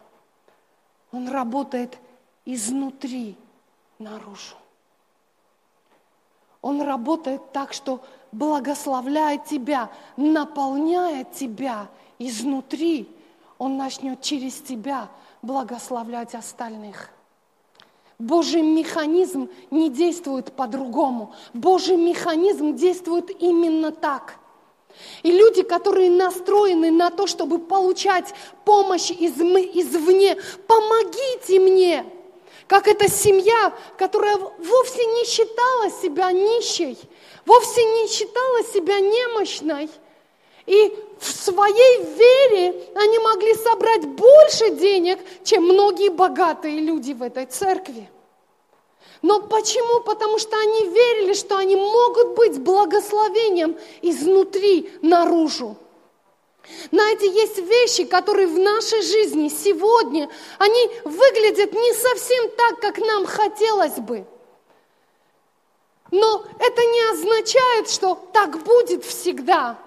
Он 1.11 1.29
работает 1.29 1.97
изнутри 2.45 3.35
наружу. 3.99 4.55
Он 6.61 6.81
работает 6.81 7.51
так, 7.51 7.73
что 7.73 8.03
благословляет 8.31 9.45
тебя, 9.45 9.89
наполняет 10.15 11.33
тебя 11.33 11.87
изнутри, 12.19 13.09
Он 13.57 13.77
начнет 13.77 14.21
через 14.21 14.61
тебя 14.61 15.09
благословлять 15.41 16.35
остальных. 16.35 17.09
Божий 18.19 18.63
механизм 18.63 19.47
не 19.69 19.89
действует 19.89 20.51
по-другому. 20.53 21.35
Божий 21.53 21.97
механизм 21.97 22.75
действует 22.75 23.29
именно 23.41 23.91
так. 23.91 24.37
И 25.21 25.31
люди, 25.31 25.61
которые 25.61 26.09
настроены 26.09 26.89
на 26.89 27.11
то, 27.11 27.27
чтобы 27.27 27.59
получать 27.59 28.33
помощь 28.65 29.11
из, 29.11 29.33
извне, 29.33 30.35
помогите 30.65 31.59
мне. 31.59 32.05
Как 32.65 32.87
эта 32.87 33.07
семья, 33.07 33.73
которая 33.97 34.37
вовсе 34.37 35.05
не 35.05 35.25
считала 35.25 35.91
себя 36.01 36.31
нищей, 36.31 36.97
вовсе 37.45 37.83
не 37.83 38.07
считала 38.07 38.63
себя 38.63 38.99
немощной– 38.99 39.89
и 40.67 40.93
в 41.19 41.25
своей 41.25 42.03
вере 42.03 42.89
они 42.93 43.19
могли 43.19 43.55
собрать 43.55 44.05
больше 44.05 44.69
денег, 44.71 45.17
чем 45.43 45.63
многие 45.63 46.09
богатые 46.09 46.79
люди 46.81 47.13
в 47.13 47.23
этой 47.23 47.45
церкви. 47.45 48.09
Но 49.21 49.41
почему? 49.41 50.01
Потому 50.01 50.37
что 50.37 50.55
они 50.57 50.89
верили, 50.89 51.33
что 51.33 51.57
они 51.57 51.75
могут 51.75 52.35
быть 52.35 52.59
благословением 52.59 53.77
изнутри 54.01 54.91
наружу. 55.01 55.77
Знаете, 56.91 57.27
есть 57.31 57.57
вещи, 57.57 58.03
которые 58.03 58.47
в 58.47 58.59
нашей 58.59 59.01
жизни 59.01 59.47
сегодня, 59.47 60.29
они 60.59 60.91
выглядят 61.05 61.71
не 61.73 61.93
совсем 61.93 62.49
так, 62.51 62.79
как 62.81 62.97
нам 62.97 63.25
хотелось 63.25 63.95
бы. 63.95 64.25
Но 66.11 66.45
это 66.59 66.81
не 66.81 67.11
означает, 67.11 67.89
что 67.89 68.15
так 68.33 68.61
будет 68.63 69.05
всегда. 69.05 69.77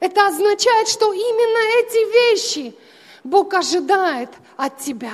Это 0.00 0.26
означает, 0.26 0.88
что 0.88 1.12
именно 1.12 1.80
эти 1.80 2.32
вещи 2.32 2.74
Бог 3.24 3.54
ожидает 3.54 4.30
от 4.56 4.78
тебя. 4.78 5.12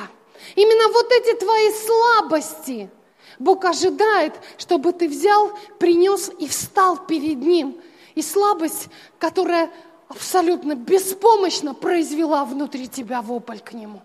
Именно 0.57 0.93
вот 0.93 1.13
эти 1.13 1.35
твои 1.39 1.73
слабости 1.73 2.91
Бог 3.39 3.65
ожидает, 3.65 4.35
чтобы 4.59 4.93
ты 4.93 5.09
взял, 5.09 5.53
принес 5.79 6.31
и 6.39 6.49
встал 6.49 7.07
перед 7.07 7.39
Ним. 7.39 7.81
И 8.15 8.23
слабость, 8.23 8.89
которая 9.19 9.71
абсолютно 10.09 10.75
беспомощно 10.75 11.75
произвела 11.75 12.45
внутри 12.45 12.89
тебя 12.89 13.23
вопль 13.23 13.59
к 13.59 13.73
Нему. 13.73 14.03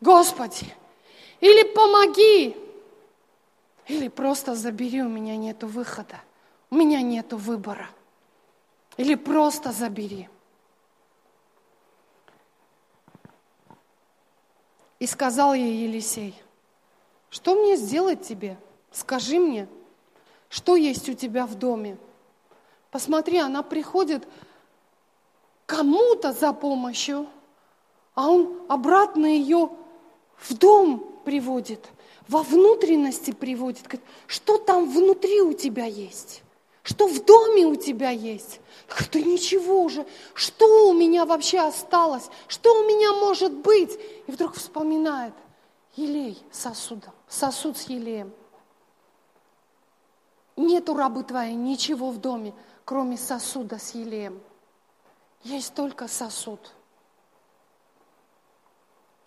Господи, 0.00 0.72
или 1.40 1.64
помоги, 1.64 2.56
или 3.88 4.08
просто 4.08 4.54
забери, 4.54 5.02
у 5.02 5.08
меня 5.08 5.36
нету 5.36 5.66
выхода, 5.66 6.20
у 6.70 6.76
меня 6.76 7.00
нету 7.02 7.36
выбора. 7.36 7.88
Или 8.98 9.14
просто 9.14 9.72
забери. 9.72 10.28
И 14.98 15.06
сказал 15.06 15.54
ей 15.54 15.84
Елисей, 15.84 16.34
что 17.30 17.54
мне 17.54 17.76
сделать 17.76 18.22
тебе? 18.26 18.58
Скажи 18.90 19.38
мне, 19.38 19.68
что 20.48 20.74
есть 20.74 21.08
у 21.08 21.14
тебя 21.14 21.46
в 21.46 21.54
доме? 21.54 21.96
Посмотри, 22.90 23.38
она 23.38 23.62
приходит 23.62 24.26
кому-то 25.66 26.32
за 26.32 26.52
помощью, 26.52 27.28
а 28.14 28.28
он 28.28 28.62
обратно 28.68 29.26
ее 29.26 29.70
в 30.38 30.54
дом 30.54 31.20
приводит, 31.24 31.88
во 32.26 32.42
внутренности 32.42 33.30
приводит. 33.30 33.84
Что 34.26 34.58
там 34.58 34.90
внутри 34.90 35.40
у 35.40 35.52
тебя 35.52 35.84
есть? 35.84 36.42
Что 36.88 37.06
в 37.06 37.22
доме 37.22 37.66
у 37.66 37.76
тебя 37.76 38.08
есть? 38.08 38.62
Да 39.12 39.20
ничего 39.20 39.82
уже, 39.82 40.06
что 40.32 40.88
у 40.88 40.94
меня 40.94 41.26
вообще 41.26 41.60
осталось? 41.60 42.30
Что 42.46 42.80
у 42.80 42.86
меня 42.86 43.12
может 43.12 43.52
быть? 43.52 44.00
И 44.26 44.32
вдруг 44.32 44.54
вспоминает, 44.54 45.34
елей 45.96 46.42
сосудом, 46.50 47.12
сосуд 47.28 47.76
с 47.76 47.90
елеем. 47.90 48.32
Нету 50.56 50.94
рабы 50.94 51.24
твоей 51.24 51.54
ничего 51.56 52.10
в 52.10 52.16
доме, 52.22 52.54
кроме 52.86 53.18
сосуда 53.18 53.78
с 53.78 53.94
елеем. 53.94 54.40
Есть 55.42 55.74
только 55.74 56.08
сосуд. 56.08 56.72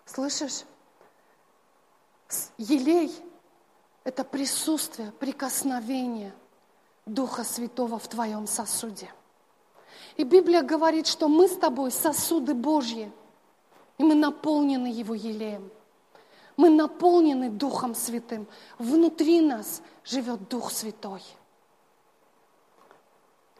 Слышишь? 0.04 0.64
Елей– 2.58 3.14
это 4.02 4.24
присутствие, 4.24 5.12
прикосновение– 5.12 6.34
Духа 7.06 7.44
Святого 7.44 7.98
в 7.98 8.06
твоем 8.08 8.46
сосуде. 8.46 9.10
И 10.16 10.24
Библия 10.24 10.62
говорит, 10.62 11.06
что 11.06 11.28
мы 11.28 11.48
с 11.48 11.56
тобой 11.56 11.90
сосуды 11.90 12.54
Божьи, 12.54 13.10
и 13.98 14.04
мы 14.04 14.14
наполнены 14.14 14.86
Его 14.86 15.14
елеем. 15.14 15.70
Мы 16.56 16.70
наполнены 16.70 17.50
Духом 17.50 17.94
Святым. 17.94 18.46
Внутри 18.78 19.40
нас 19.40 19.82
живет 20.04 20.48
Дух 20.48 20.70
Святой. 20.70 21.22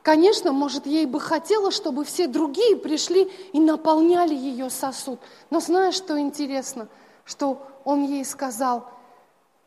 Конечно, 0.03 0.53
может, 0.53 0.84
ей 0.84 1.07
бы 1.07 1.20
хотелось, 1.20 1.76
чтобы 1.76 2.05
все 2.05 2.26
другие 2.26 2.76
пришли 2.76 3.30
и 3.53 3.61
наполняли 3.61 4.34
ее 4.34 4.68
сосуд. 4.68 5.20
Но 5.51 5.61
знаешь, 5.61 5.95
что 5.95 6.18
интересно? 6.18 6.88
Что 7.24 7.66
он 7.84 8.03
ей 8.05 8.24
сказал, 8.24 8.90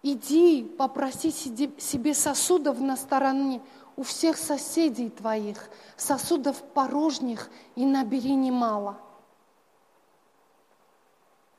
иди 0.06 0.64
попроси 0.64 1.32
себе 1.32 2.14
сосудов 2.14 2.80
на 2.80 2.96
стороне 2.96 3.60
у 3.96 4.04
всех 4.04 4.38
соседей 4.38 5.10
твоих, 5.10 5.70
сосудов 5.98 6.62
порожних, 6.62 7.50
и 7.76 7.86
набери 7.86 8.36
немало. 8.36 8.98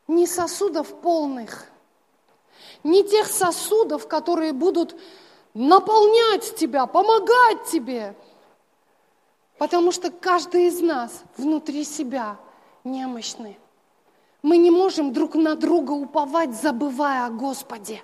Не 0.07 0.28
сосудов 0.28 0.94
полных, 1.01 1.66
не 2.84 3.03
тех 3.03 3.26
сосудов, 3.26 4.07
которые 4.07 4.53
будут 4.53 4.97
наполнять 5.53 6.55
тебя, 6.55 6.86
помогать 6.86 7.64
тебе, 7.64 8.14
Потому 9.59 9.90
что 9.90 10.11
каждый 10.11 10.66
из 10.66 10.80
нас 10.80 11.22
внутри 11.38 11.84
себя 11.84 12.36
немощный. 12.84 13.59
Мы 14.42 14.59
не 14.59 14.70
можем 14.70 15.14
друг 15.14 15.34
на 15.34 15.55
друга 15.55 15.92
уповать, 15.92 16.55
забывая 16.55 17.24
о 17.26 17.30
Господе. 17.30 18.03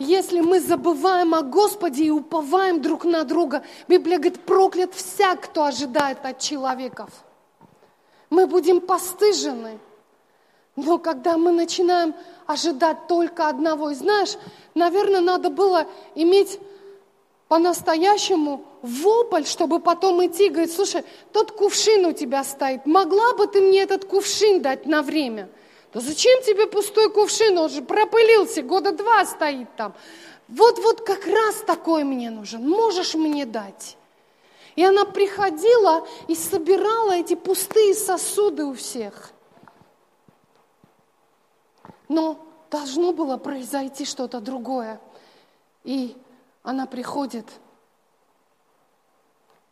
Если 0.00 0.40
мы 0.40 0.60
забываем 0.60 1.34
о 1.34 1.42
Господе 1.42 2.04
и 2.04 2.10
уповаем 2.10 2.80
друг 2.80 3.04
на 3.04 3.22
друга, 3.22 3.62
Библия 3.86 4.16
говорит, 4.16 4.40
проклят 4.40 4.94
всяк, 4.94 5.42
кто 5.42 5.64
ожидает 5.64 6.24
от 6.24 6.38
человеков. 6.38 7.10
Мы 8.30 8.46
будем 8.46 8.80
постыжены. 8.80 9.78
Но 10.74 10.96
когда 10.96 11.36
мы 11.36 11.52
начинаем 11.52 12.14
ожидать 12.46 13.08
только 13.08 13.48
одного, 13.48 13.90
и 13.90 13.94
знаешь, 13.94 14.38
наверное, 14.74 15.20
надо 15.20 15.50
было 15.50 15.86
иметь 16.14 16.58
по-настоящему 17.48 18.64
вопль, 18.80 19.44
чтобы 19.44 19.80
потом 19.80 20.24
идти 20.24 20.46
и 20.46 20.48
говорить, 20.48 20.74
слушай, 20.74 21.04
тот 21.30 21.52
кувшин 21.52 22.06
у 22.06 22.12
тебя 22.12 22.42
стоит, 22.42 22.86
могла 22.86 23.34
бы 23.34 23.46
ты 23.46 23.60
мне 23.60 23.82
этот 23.82 24.06
кувшин 24.06 24.62
дать 24.62 24.86
на 24.86 25.02
время? 25.02 25.50
Да 25.92 26.00
зачем 26.00 26.42
тебе 26.42 26.66
пустой 26.66 27.10
кувшин, 27.10 27.58
он 27.58 27.68
же 27.68 27.82
пропылился, 27.82 28.62
года 28.62 28.92
два 28.92 29.24
стоит 29.24 29.74
там. 29.76 29.94
Вот-вот 30.46 31.00
как 31.00 31.26
раз 31.26 31.56
такой 31.66 32.04
мне 32.04 32.30
нужен, 32.30 32.68
можешь 32.68 33.14
мне 33.14 33.44
дать? 33.44 33.96
И 34.76 34.84
она 34.84 35.04
приходила 35.04 36.06
и 36.28 36.34
собирала 36.34 37.12
эти 37.12 37.34
пустые 37.34 37.94
сосуды 37.94 38.64
у 38.64 38.74
всех. 38.74 39.32
Но 42.08 42.44
должно 42.70 43.12
было 43.12 43.36
произойти 43.36 44.04
что-то 44.04 44.40
другое. 44.40 45.00
И 45.82 46.16
она 46.62 46.86
приходит, 46.86 47.46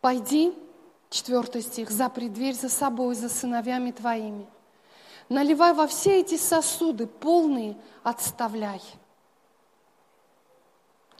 пойди, 0.01 0.53
четвертый 1.09 1.61
стих, 1.61 1.91
запри 1.91 2.29
дверь 2.29 2.55
за 2.55 2.69
собой, 2.69 3.15
за 3.15 3.29
сыновьями 3.29 3.91
твоими. 3.91 4.47
Наливай 5.29 5.73
во 5.73 5.85
все 5.85 6.21
эти 6.21 6.37
сосуды, 6.37 7.05
полные, 7.05 7.77
отставляй. 8.03 8.81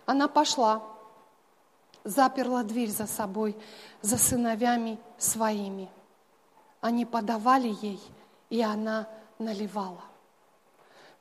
Она 0.08 0.28
пошла, 0.28 0.82
заперла 2.04 2.64
дверь 2.64 2.90
за 2.90 3.06
собой, 3.06 3.56
за 4.02 4.18
сыновьями 4.18 4.98
своими. 5.20 5.90
Они 6.82 7.06
подавали 7.06 7.76
ей, 7.82 8.02
и 8.50 8.62
она 8.64 9.08
наливала. 9.38 10.02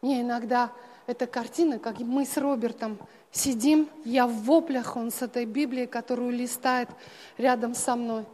Мне 0.01 0.23
иногда 0.23 0.73
эта 1.07 1.27
картина, 1.27 1.79
как 1.79 1.99
мы 1.99 2.25
с 2.25 2.39
Робертом 2.39 2.99
сидим, 3.31 3.91
я 4.07 4.27
в 4.27 4.33
воплях, 4.45 4.97
он 4.97 5.11
с 5.11 5.21
этой 5.21 5.45
Библией, 5.45 5.87
которую 5.87 6.31
листает 6.31 6.89
рядом 7.37 7.75
со 7.75 7.97
мной. 7.97 8.25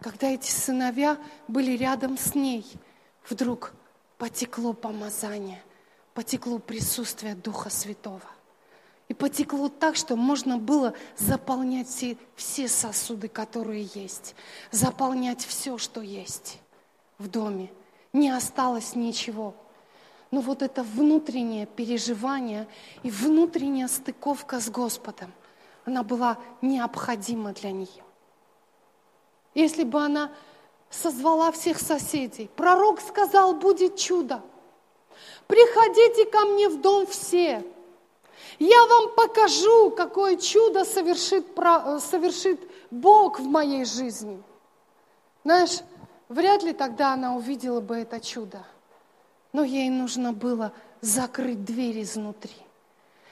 Когда 0.00 0.28
эти 0.28 0.50
сыновья 0.50 1.18
были 1.48 1.76
рядом 1.76 2.18
с 2.18 2.34
ней, 2.34 2.64
вдруг 3.28 3.72
потекло 4.18 4.72
помазание, 4.72 5.62
потекло 6.14 6.58
присутствие 6.58 7.34
Духа 7.34 7.70
Святого. 7.70 8.22
И 9.08 9.14
потекло 9.14 9.68
так, 9.68 9.94
что 9.94 10.16
можно 10.16 10.58
было 10.58 10.94
заполнять 11.16 11.88
все, 11.88 12.18
все 12.34 12.66
сосуды, 12.66 13.28
которые 13.28 13.88
есть, 13.94 14.34
заполнять 14.72 15.44
все, 15.44 15.78
что 15.78 16.00
есть 16.00 16.58
в 17.18 17.28
доме. 17.28 17.70
Не 18.12 18.30
осталось 18.30 18.96
ничего. 18.96 19.54
Но 20.32 20.40
вот 20.40 20.62
это 20.62 20.82
внутреннее 20.82 21.66
переживание 21.66 22.66
и 23.04 23.10
внутренняя 23.10 23.86
стыковка 23.86 24.58
с 24.58 24.68
Господом, 24.68 25.32
она 25.84 26.02
была 26.02 26.38
необходима 26.60 27.52
для 27.52 27.70
нее. 27.70 28.02
Если 29.54 29.84
бы 29.84 30.02
она 30.02 30.32
созвала 30.90 31.52
всех 31.52 31.78
соседей, 31.78 32.50
пророк 32.56 33.00
сказал, 33.00 33.54
будет 33.54 33.96
чудо. 33.96 34.42
Приходите 35.46 36.26
ко 36.26 36.40
мне 36.40 36.68
в 36.68 36.80
дом 36.80 37.06
все. 37.06 37.64
Я 38.58 38.86
вам 38.86 39.14
покажу, 39.14 39.90
какое 39.90 40.36
чудо 40.36 40.84
совершит, 40.84 41.46
совершит 42.00 42.60
Бог 42.90 43.38
в 43.40 43.44
моей 43.44 43.84
жизни. 43.84 44.42
Знаешь, 45.44 45.80
вряд 46.28 46.62
ли 46.62 46.72
тогда 46.72 47.12
она 47.12 47.36
увидела 47.36 47.80
бы 47.80 47.96
это 47.96 48.20
чудо 48.20 48.64
но 49.56 49.64
ей 49.64 49.88
нужно 49.88 50.34
было 50.34 50.74
закрыть 51.00 51.64
дверь 51.64 52.02
изнутри. 52.02 52.52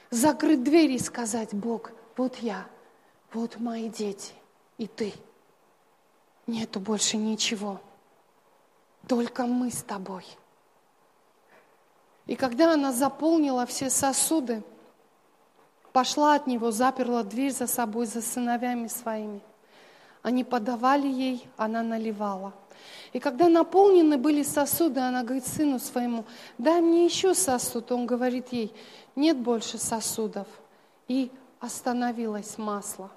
Закрыть 0.09 0.63
дверь 0.63 0.89
и 0.93 0.97
сказать, 0.97 1.53
Бог, 1.53 1.91
вот 2.17 2.37
я, 2.37 2.65
вот 3.31 3.59
мои 3.59 3.89
дети 3.89 4.33
и 4.79 4.87
ты. 4.87 5.13
Нету 6.47 6.79
больше 6.79 7.17
ничего. 7.17 7.81
Только 9.07 9.45
мы 9.45 9.71
с 9.71 9.83
тобой. 9.83 10.25
И 12.25 12.35
когда 12.35 12.73
она 12.73 12.91
заполнила 12.91 13.65
все 13.65 13.89
сосуды, 13.89 14.63
пошла 15.93 16.35
от 16.35 16.47
него, 16.47 16.71
заперла 16.71 17.23
дверь 17.23 17.51
за 17.51 17.67
собой, 17.67 18.05
за 18.05 18.21
сыновьями 18.21 18.87
своими. 18.87 19.41
Они 20.21 20.43
подавали 20.43 21.07
ей, 21.07 21.47
она 21.57 21.83
наливала– 21.83 22.53
и 23.13 23.19
когда 23.19 23.47
наполнены 23.47 24.17
были 24.17 24.43
сосуды, 24.43 24.99
она 24.99 25.23
говорит 25.23 25.47
сыну 25.47 25.79
своему, 25.79 26.25
дай 26.57 26.81
мне 26.81 27.05
еще 27.05 27.33
сосуд. 27.33 27.91
Он 27.91 28.05
говорит 28.05 28.49
ей, 28.49 28.73
нет 29.15 29.37
больше 29.37 29.77
сосудов. 29.77 30.47
И 31.07 31.31
остановилось 31.59 32.57
масло. 32.57 33.09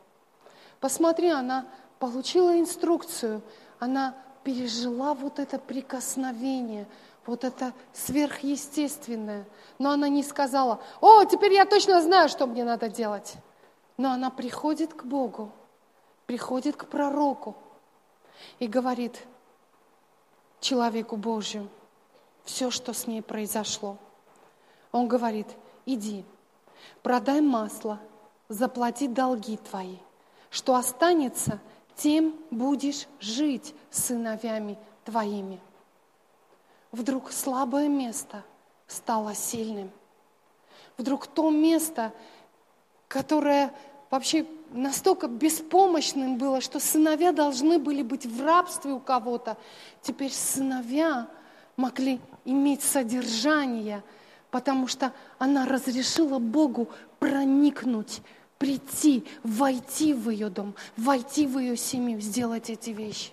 Посмотри, 0.81 1.31
она 1.31 1.67
получила 1.99 2.59
инструкцию, 2.59 3.43
она 3.79 4.15
пережила 4.45 5.15
вот 5.15 5.39
это 5.39 5.59
прикосновение, 5.59 6.87
вот 7.27 7.45
это 7.45 7.73
сверхъестественное. 7.93 9.45
Но 9.79 9.91
она 9.91 10.09
не 10.09 10.23
сказала, 10.23 10.81
о, 11.01 11.25
теперь 11.25 11.53
я 11.53 11.65
точно 11.65 12.01
знаю, 12.01 12.29
что 12.29 12.47
мне 12.47 12.65
надо 12.65 12.89
делать. 12.89 13.35
Но 13.97 14.11
она 14.11 14.31
приходит 14.31 14.95
к 14.95 15.05
Богу, 15.05 15.53
приходит 16.27 16.77
к 16.77 16.87
пророку 16.87 17.57
и 18.59 18.67
говорит, 18.67 19.27
человеку 20.61 21.17
Божию 21.17 21.69
все, 22.45 22.71
что 22.71 22.93
с 22.93 23.07
ней 23.07 23.23
произошло. 23.23 23.99
Он 24.93 25.07
говорит, 25.07 25.47
иди, 25.85 26.25
продай 27.03 27.41
масло, 27.41 28.01
заплати 28.49 29.07
долги 29.07 29.59
твои. 29.59 29.99
Что 30.51 30.75
останется, 30.77 31.61
тем 31.99 32.35
будешь 32.51 33.07
жить 33.21 33.75
сыновьями 33.91 34.79
твоими. 35.05 35.61
Вдруг 36.93 37.33
слабое 37.33 37.89
место 37.89 38.45
стало 38.87 39.35
сильным. 39.35 39.91
Вдруг 40.97 41.27
то 41.27 41.51
место, 41.51 42.13
которое 43.09 43.75
вообще 44.11 44.47
настолько 44.71 45.27
беспомощным 45.27 46.39
было, 46.39 46.61
что 46.61 46.81
сыновья 46.81 47.33
должны 47.33 47.79
были 47.79 48.03
быть 48.03 48.27
в 48.27 48.45
рабстве 48.45 48.93
у 48.93 49.01
кого-то. 49.01 49.57
Теперь 50.03 50.33
сыновья 50.33 51.29
могли 51.77 52.21
иметь 52.45 52.83
содержание, 52.83 54.03
потому 54.51 54.87
что 54.87 55.13
она 55.39 55.67
разрешила 55.67 56.39
Богу 56.39 56.89
проникнуть, 57.19 58.23
прийти, 58.59 59.25
войти 59.43 60.13
в 60.13 60.31
ее 60.31 60.51
дом, 60.51 60.75
войти 60.97 61.47
в 61.47 61.59
ее 61.59 61.77
семью, 61.77 62.21
сделать 62.21 62.71
эти 62.71 62.91
вещи. 62.91 63.31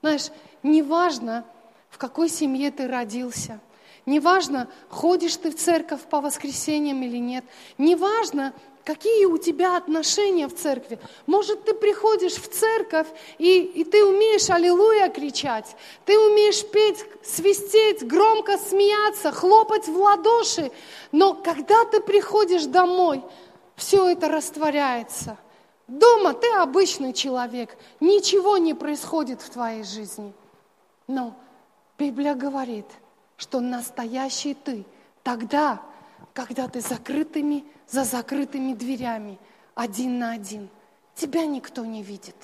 Знаешь, 0.00 0.28
неважно, 0.62 1.44
в 1.90 1.98
какой 1.98 2.28
семье 2.28 2.70
ты 2.70 2.86
родился– 2.86 3.60
Неважно, 4.06 4.68
ходишь 4.88 5.36
ты 5.36 5.50
в 5.50 5.56
церковь 5.56 6.00
по 6.02 6.20
воскресеньям 6.20 7.02
или 7.02 7.18
нет. 7.18 7.44
Неважно, 7.76 8.54
Какие 8.84 9.24
у 9.24 9.36
тебя 9.36 9.76
отношения 9.76 10.46
в 10.46 10.54
церкви? 10.54 11.00
Может, 11.26 11.64
ты 11.64 11.74
приходишь 11.74 12.34
в 12.34 12.48
церковь, 12.48 13.08
и, 13.36 13.58
и 13.58 13.82
ты 13.82 14.04
умеешь 14.04 14.48
аллилуйя 14.48 15.08
кричать, 15.08 15.74
ты 16.04 16.16
умеешь 16.16 16.64
петь, 16.64 17.04
свистеть, 17.24 18.06
громко 18.06 18.56
смеяться, 18.58 19.32
хлопать 19.32 19.88
в 19.88 19.98
ладоши, 19.98 20.70
но 21.10 21.34
когда 21.34 21.84
ты 21.86 22.00
приходишь 22.00 22.66
домой, 22.66 23.24
все 23.76 24.08
это 24.08 24.28
растворяется. 24.28 25.36
Дома 25.86 26.32
ты 26.32 26.50
обычный 26.54 27.12
человек, 27.12 27.76
ничего 28.00 28.56
не 28.56 28.74
происходит 28.74 29.40
в 29.40 29.50
твоей 29.50 29.84
жизни. 29.84 30.32
Но 31.06 31.36
Библия 31.96 32.34
говорит, 32.34 32.86
что 33.36 33.60
настоящий 33.60 34.54
ты 34.54 34.84
тогда, 35.22 35.80
когда 36.32 36.66
ты 36.66 36.80
закрытыми, 36.80 37.64
за 37.86 38.04
закрытыми 38.04 38.72
дверями, 38.72 39.38
один 39.74 40.18
на 40.18 40.32
один. 40.32 40.68
Тебя 41.14 41.46
никто 41.46 41.84
не 41.84 42.02
видит. 42.02 42.34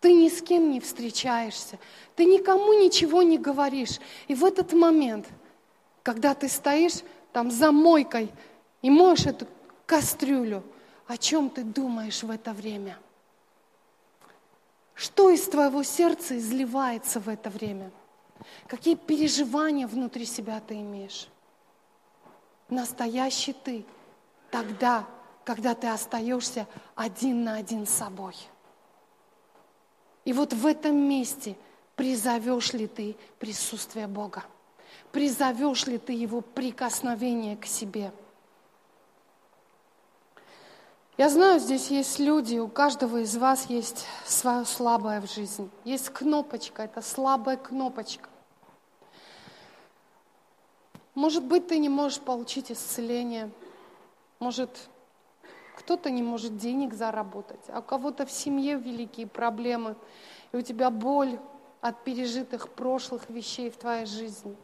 Ты 0.00 0.12
ни 0.12 0.28
с 0.28 0.42
кем 0.42 0.70
не 0.70 0.80
встречаешься. 0.80 1.78
Ты 2.16 2.24
никому 2.24 2.72
ничего 2.72 3.22
не 3.22 3.38
говоришь. 3.38 3.98
И 4.26 4.34
в 4.34 4.44
этот 4.44 4.72
момент, 4.72 5.26
когда 6.02 6.34
ты 6.34 6.48
стоишь 6.48 7.02
там 7.32 7.50
за 7.50 7.72
мойкой 7.72 8.32
и 8.82 8.90
моешь 8.90 9.26
эту 9.26 9.46
кастрюлю, 9.88 10.62
о 11.08 11.16
чем 11.16 11.50
ты 11.50 11.64
думаешь 11.64 12.22
в 12.22 12.30
это 12.30 12.52
время? 12.52 12.96
Что 14.94 15.30
из 15.30 15.42
твоего 15.48 15.82
сердца 15.82 16.38
изливается 16.38 17.18
в 17.18 17.28
это 17.28 17.50
время? 17.50 17.90
Какие 18.68 18.94
переживания 18.94 19.88
внутри 19.88 20.24
себя 20.24 20.60
ты 20.60 20.74
имеешь? 20.74 21.28
настоящий 22.70 23.52
ты 23.52 23.84
тогда, 24.50 25.06
когда 25.44 25.74
ты 25.74 25.88
остаешься 25.88 26.66
один 26.94 27.44
на 27.44 27.56
один 27.56 27.86
с 27.86 27.90
собой. 27.90 28.34
И 30.24 30.32
вот 30.32 30.52
в 30.52 30.66
этом 30.66 30.96
месте 30.96 31.56
призовешь 31.96 32.72
ли 32.74 32.86
ты 32.86 33.16
присутствие 33.38 34.06
Бога? 34.06 34.44
Призовешь 35.12 35.86
ли 35.86 35.98
ты 35.98 36.12
Его 36.12 36.40
прикосновение 36.42 37.56
к 37.56 37.64
себе? 37.64 38.12
Я 41.18 41.28
знаю, 41.30 41.58
здесь 41.58 41.90
есть 41.90 42.20
люди, 42.20 42.58
у 42.58 42.68
каждого 42.68 43.16
из 43.16 43.36
вас 43.36 43.66
есть 43.66 44.06
свое 44.24 44.64
слабое 44.64 45.20
в 45.20 45.28
жизни. 45.28 45.68
Есть 45.82 46.10
кнопочка, 46.10 46.84
это 46.84 47.02
слабая 47.02 47.56
кнопочка. 47.56 48.28
Может 51.16 51.42
быть, 51.42 51.66
ты 51.66 51.78
не 51.78 51.88
можешь 51.88 52.20
получить 52.20 52.70
исцеление. 52.70 53.50
Может, 54.38 54.70
кто-то 55.76 56.08
не 56.08 56.22
может 56.22 56.56
денег 56.56 56.94
заработать, 56.94 57.64
а 57.66 57.80
у 57.80 57.82
кого-то 57.82 58.24
в 58.24 58.30
семье 58.30 58.76
великие 58.76 59.26
проблемы, 59.26 59.96
и 60.52 60.56
у 60.56 60.62
тебя 60.62 60.88
боль 60.88 61.40
от 61.80 62.04
пережитых 62.04 62.68
прошлых 62.68 63.28
вещей 63.28 63.70
в 63.70 63.76
твоей 63.76 64.06
жизни. 64.06 64.56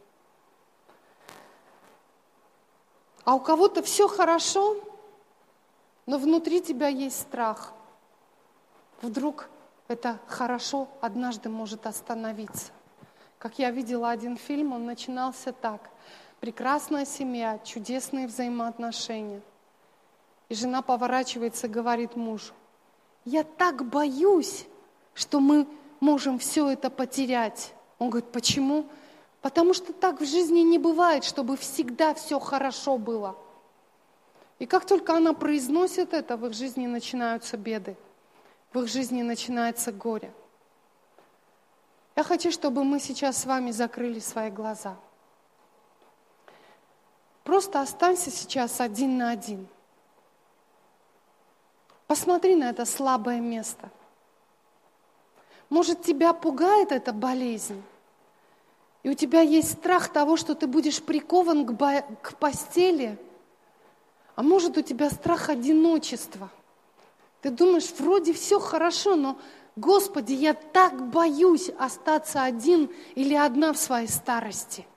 А 3.25 3.35
у 3.35 3.41
кого-то 3.41 3.83
все 3.83 4.07
хорошо, 4.07 4.77
но 6.05 6.17
внутри 6.17 6.61
тебя 6.61 6.87
есть 6.87 7.19
страх. 7.19 7.73
Вдруг 9.01 9.49
это 9.87 10.19
хорошо 10.27 10.87
однажды 11.01 11.49
может 11.49 11.85
остановиться. 11.87 12.71
Как 13.37 13.59
я 13.59 13.71
видела 13.71 14.09
один 14.09 14.37
фильм, 14.37 14.73
он 14.73 14.85
начинался 14.85 15.51
так 15.51 15.89
прекрасная 16.39 17.05
семья, 17.05 17.59
чудесные 17.63 18.27
взаимоотношения. 18.27 19.41
И 20.49 20.55
жена 20.55 20.81
поворачивается 20.81 21.67
и 21.67 21.69
говорит 21.69 22.15
мужу, 22.15 22.53
я 23.25 23.43
так 23.43 23.83
боюсь, 23.85 24.67
что 25.15 25.39
мы 25.39 25.67
можем 25.99 26.37
все 26.37 26.69
это 26.69 26.89
потерять. 26.89 27.73
Он 27.97 28.09
говорит, 28.09 28.31
почему? 28.31 28.85
Потому 29.41 29.73
что 29.73 29.93
так 29.93 30.21
в 30.21 30.25
жизни 30.25 30.59
не 30.59 30.77
бывает, 30.77 31.23
чтобы 31.23 31.57
всегда 31.57 32.13
все 32.13 32.39
хорошо 32.39 32.97
было. 32.97 33.35
И 34.59 34.65
как 34.65 34.85
только 34.85 35.15
она 35.15 35.33
произносит 35.33 36.13
это, 36.13 36.37
в 36.37 36.45
их 36.45 36.53
жизни 36.53 36.87
начинаются 36.87 37.57
беды, 37.57 37.95
в 38.73 38.79
их 38.79 38.87
жизни 38.87 39.21
начинается 39.21 39.91
горе. 39.91 40.31
Я 42.15 42.23
хочу, 42.23 42.51
чтобы 42.51 42.83
мы 42.83 42.99
сейчас 42.99 43.37
с 43.37 43.45
вами 43.45 43.71
закрыли 43.71 44.19
свои 44.19 44.49
глаза– 44.49 44.97
Просто 47.45 47.79
останься 47.79 48.31
сейчас 48.31 48.81
один 48.81 49.19
на 49.19 49.29
один. 49.29 49.67
Посмотри 52.07 52.55
на 52.55 52.71
это 52.71 52.85
слабое 52.85 53.39
место. 53.39 53.91
Может, 55.69 56.01
тебя 56.01 56.33
пугает 56.33 56.91
эта 56.91 57.13
болезнь? 57.13 57.83
И 59.03 59.09
у 59.09 59.13
тебя 59.13 59.41
есть 59.41 59.73
страх 59.73 60.09
того, 60.09 60.37
что 60.37 60.55
ты 60.55 60.65
будешь 60.65 61.03
прикован 61.03 61.77
к, 61.77 62.35
постели. 62.37 63.19
А 64.35 64.43
может, 64.43 64.77
у 64.77 64.81
тебя 64.81 65.09
страх 65.09 65.49
одиночества. 65.49 66.49
Ты 67.41 67.51
думаешь, 67.51 67.91
вроде 67.97 68.33
все 68.33 68.59
хорошо, 68.59 69.15
но, 69.15 69.37
Господи, 69.75 70.33
я 70.33 70.53
так 70.53 71.09
боюсь 71.09 71.69
остаться 71.79 72.43
один 72.43 72.91
или 73.15 73.33
одна 73.33 73.73
в 73.73 73.77
своей 73.77 74.07
старости– 74.07 74.85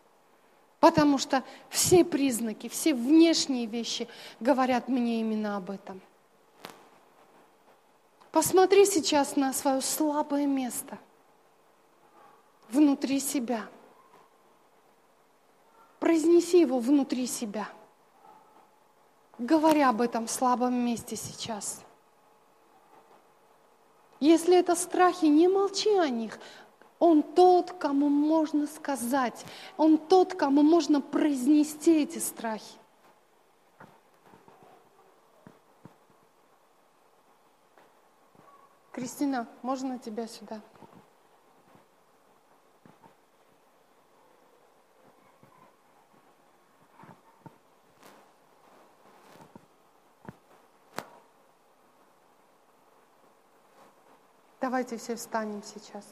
Потому 0.80 1.18
что 1.18 1.43
все 1.70 2.05
признаки, 2.05 2.68
все 2.68 2.95
внешние 2.95 3.66
вещи 3.66 4.09
говорят 4.39 4.89
мне 4.89 5.20
именно 5.20 5.57
об 5.57 5.70
этом. 5.70 6.01
Посмотри 8.30 8.84
сейчас 8.86 9.34
на 9.34 9.53
свое 9.53 9.80
слабое 9.80 10.47
место 10.47 10.99
внутри 12.68 13.18
себя. 13.18 13.66
Произнеси 15.99 16.61
его 16.61 16.78
внутри 16.78 17.26
себя. 17.26 17.68
Говоря 19.39 19.91
об 19.91 20.01
этом 20.01 20.26
слабом 20.26 20.74
месте 20.74 21.14
сейчас. 21.14 21.80
Если 24.20 24.57
это 24.57 24.74
страхи, 24.74 25.26
не 25.26 25.47
молчи 25.47 25.95
о 25.97 26.09
них, 26.09 26.39
он 26.99 27.22
тот, 27.22 27.72
кому 27.72 28.09
можно 28.09 28.66
сказать. 28.66 29.45
Он 29.76 29.97
тот, 29.97 30.34
кому 30.34 30.62
можно 30.62 31.01
произнести 31.01 32.03
эти 32.03 32.18
страхи. 32.18 32.78
Кристина, 38.91 39.47
можно 39.62 40.01
тебя 40.01 40.26
сюда? 40.26 40.61
Давайте 54.61 54.96
все 54.96 55.14
встанем 55.14 55.62
сейчас. 55.62 56.04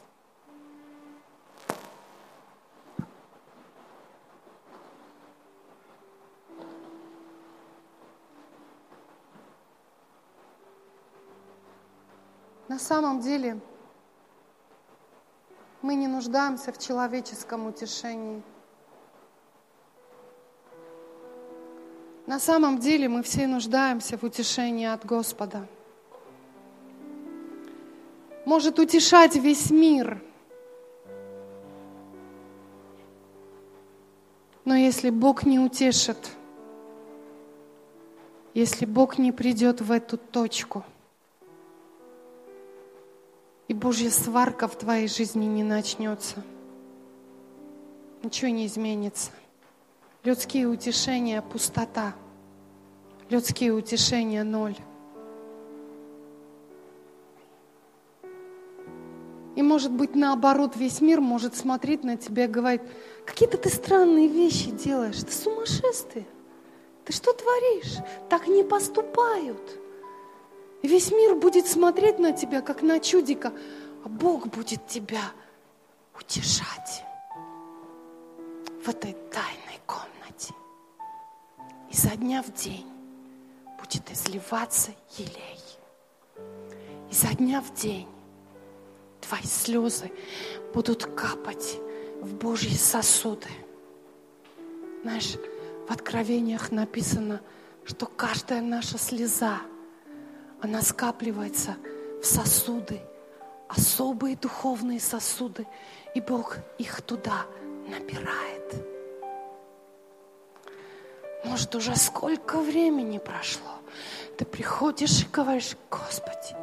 На 12.69 12.79
самом 12.79 13.21
деле 13.21 13.59
мы 15.81 15.95
не 15.95 16.07
нуждаемся 16.07 16.71
в 16.71 16.77
человеческом 16.77 17.65
утешении. 17.65 18.43
На 22.25 22.39
самом 22.39 22.77
деле 22.79 23.09
мы 23.09 23.23
все 23.23 23.47
нуждаемся 23.47 24.17
в 24.17 24.23
утешении 24.23 24.85
от 24.85 25.05
Господа. 25.05 25.65
Может 28.47 28.79
утешать 28.79 29.35
весь 29.35 29.71
мир. 29.71 30.23
Но 34.63 34.73
если 34.73 35.09
Бог 35.09 35.43
не 35.43 35.59
утешит, 35.59 36.31
если 38.53 38.85
Бог 38.85 39.17
не 39.17 39.33
придет 39.33 39.81
в 39.81 39.91
эту 39.91 40.17
точку– 40.17 40.85
и 43.67 43.73
Божья 43.73 44.09
сварка 44.09 44.69
в 44.69 44.77
твоей 44.77 45.09
жизни 45.09 45.45
не 45.45 45.61
начнется. 45.61 46.41
Ничего 48.23 48.49
не 48.49 48.65
изменится. 48.65 49.31
Людские 50.23 50.69
утешения– 50.69 51.41
пустота. 51.51 52.15
Людские 53.29 53.73
утешения– 53.73 54.43
ноль. 54.45 54.77
И 59.57 59.63
может 59.63 59.91
быть 59.91 60.13
наоборот, 60.13 60.75
весь 60.75 61.01
мир 61.01 61.19
может 61.19 61.55
смотреть 61.55 62.03
на 62.03 62.15
тебя 62.15 62.45
и 62.45 62.47
говорить, 62.47 62.83
какие-то 63.25 63.57
ты 63.57 63.69
странные 63.69 64.27
вещи 64.27 64.69
делаешь, 64.69 65.17
ты 65.17 65.31
сумасшествие. 65.31 66.27
Ты 67.03 67.11
что 67.11 67.33
творишь? 67.33 67.95
Так 68.29 68.47
не 68.47 68.63
поступают. 68.63 69.79
И 70.83 70.87
весь 70.87 71.11
мир 71.11 71.33
будет 71.33 71.65
смотреть 71.65 72.19
на 72.19 72.33
тебя, 72.33 72.61
как 72.61 72.83
на 72.83 72.99
чудика, 72.99 73.51
а 74.05 74.09
Бог 74.09 74.45
будет 74.45 74.85
тебя 74.85 75.23
утешать 76.15 77.03
в 78.85 78.89
этой 78.89 79.13
тайной 79.31 79.79
комнате. 79.87 80.53
И 81.89 81.97
за 81.97 82.11
дня 82.11 82.43
в 82.43 82.53
день 82.53 82.85
будет 83.81 84.11
изливаться 84.11 84.91
елей. 85.17 85.59
И 87.09 87.15
за 87.15 87.29
дня 87.33 87.59
в 87.59 87.73
день 87.73 88.07
твои 89.27 89.43
слезы 89.43 90.11
будут 90.73 91.05
капать 91.05 91.79
в 92.21 92.33
Божьи 92.35 92.75
сосуды. 92.75 93.47
Знаешь, 95.03 95.35
в 95.87 95.91
Откровениях 95.91 96.71
написано, 96.71 97.41
что 97.83 98.05
каждая 98.05 98.61
наша 98.61 98.97
слеза, 98.97 99.59
она 100.61 100.81
скапливается 100.81 101.75
в 102.21 102.25
сосуды, 102.25 103.01
особые 103.67 104.35
духовные 104.35 104.99
сосуды, 104.99 105.67
и 106.15 106.21
Бог 106.21 106.57
их 106.77 107.01
туда 107.01 107.45
набирает. 107.87 108.85
Может, 111.43 111.75
уже 111.75 111.95
сколько 111.95 112.59
времени 112.59 113.19
прошло, 113.19 113.79
ты 114.37 114.45
приходишь 114.45 115.21
и 115.21 115.27
говоришь, 115.31 115.77
Господи, 115.89 116.55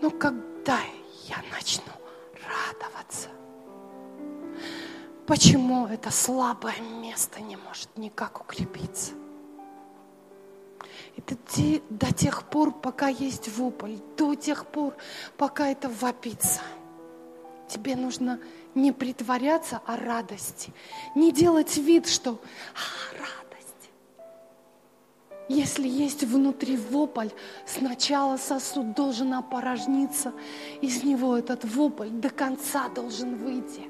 ну 0.00 0.10
когда 0.10 0.78
я 1.28 1.42
начну 1.50 1.92
радоваться? 2.34 3.28
Почему 5.26 5.86
это 5.86 6.10
слабое 6.10 6.78
место 6.80 7.40
не 7.40 7.56
может 7.56 7.96
никак 7.96 8.40
укрепиться? 8.40 9.12
Это 11.16 11.36
до 11.88 12.12
тех 12.12 12.44
пор, 12.44 12.72
пока 12.72 13.08
есть 13.08 13.48
вопль, 13.56 13.96
до 14.16 14.34
тех 14.34 14.66
пор, 14.66 14.94
пока 15.36 15.68
это 15.68 15.88
вопится. 15.88 16.60
Тебе 17.68 17.96
нужно 17.96 18.40
не 18.74 18.92
притворяться 18.92 19.80
о 19.86 19.96
радости, 19.96 20.72
не 21.14 21.32
делать 21.32 21.76
вид, 21.76 22.08
что 22.08 22.32
а, 22.74 23.18
радость. 23.18 23.43
Если 25.48 25.86
есть 25.86 26.24
внутри 26.24 26.76
вопль, 26.76 27.28
сначала 27.66 28.38
сосуд 28.38 28.94
должен 28.94 29.34
опорожниться, 29.34 30.32
из 30.80 31.04
него 31.04 31.36
этот 31.36 31.64
вопль 31.64 32.08
до 32.08 32.30
конца 32.30 32.88
должен 32.88 33.36
выйти. 33.36 33.82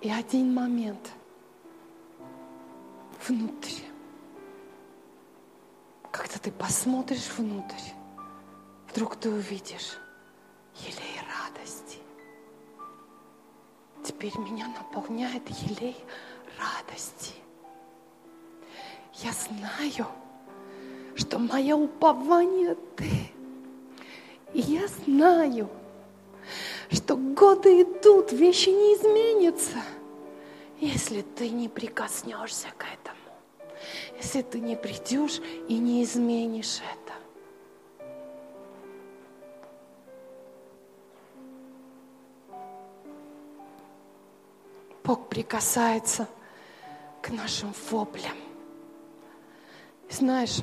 И 0.00 0.10
один 0.10 0.54
момент 0.54 1.10
внутрь. 3.26 3.82
Когда 6.10 6.38
ты 6.38 6.50
посмотришь 6.50 7.30
внутрь, 7.36 7.92
вдруг 8.88 9.16
ты 9.16 9.30
увидишь 9.30 9.98
елей 10.76 11.20
радости. 11.28 11.98
Теперь 14.02 14.32
меня 14.38 14.68
наполняет 14.68 15.46
елей 15.48 15.96
радости. 16.58 17.34
Я 19.22 19.32
знаю, 19.32 20.06
что 21.14 21.38
мое 21.38 21.74
упование 21.74 22.76
Ты. 22.96 23.10
И 24.52 24.60
я 24.60 24.86
знаю, 24.88 25.68
что 26.90 27.16
годы 27.16 27.82
идут, 27.82 28.32
вещи 28.32 28.68
не 28.68 28.94
изменятся, 28.94 29.82
если 30.78 31.22
ты 31.22 31.48
не 31.48 31.68
прикоснешься 31.68 32.68
к 32.76 32.84
этому, 32.84 33.18
если 34.18 34.42
ты 34.42 34.60
не 34.60 34.76
придешь 34.76 35.40
и 35.68 35.78
не 35.78 36.04
изменишь 36.04 36.80
это. 36.80 37.12
Бог 45.04 45.28
прикасается 45.28 46.28
к 47.22 47.30
нашим 47.30 47.74
воплям. 47.90 48.45
Знаешь, 50.10 50.60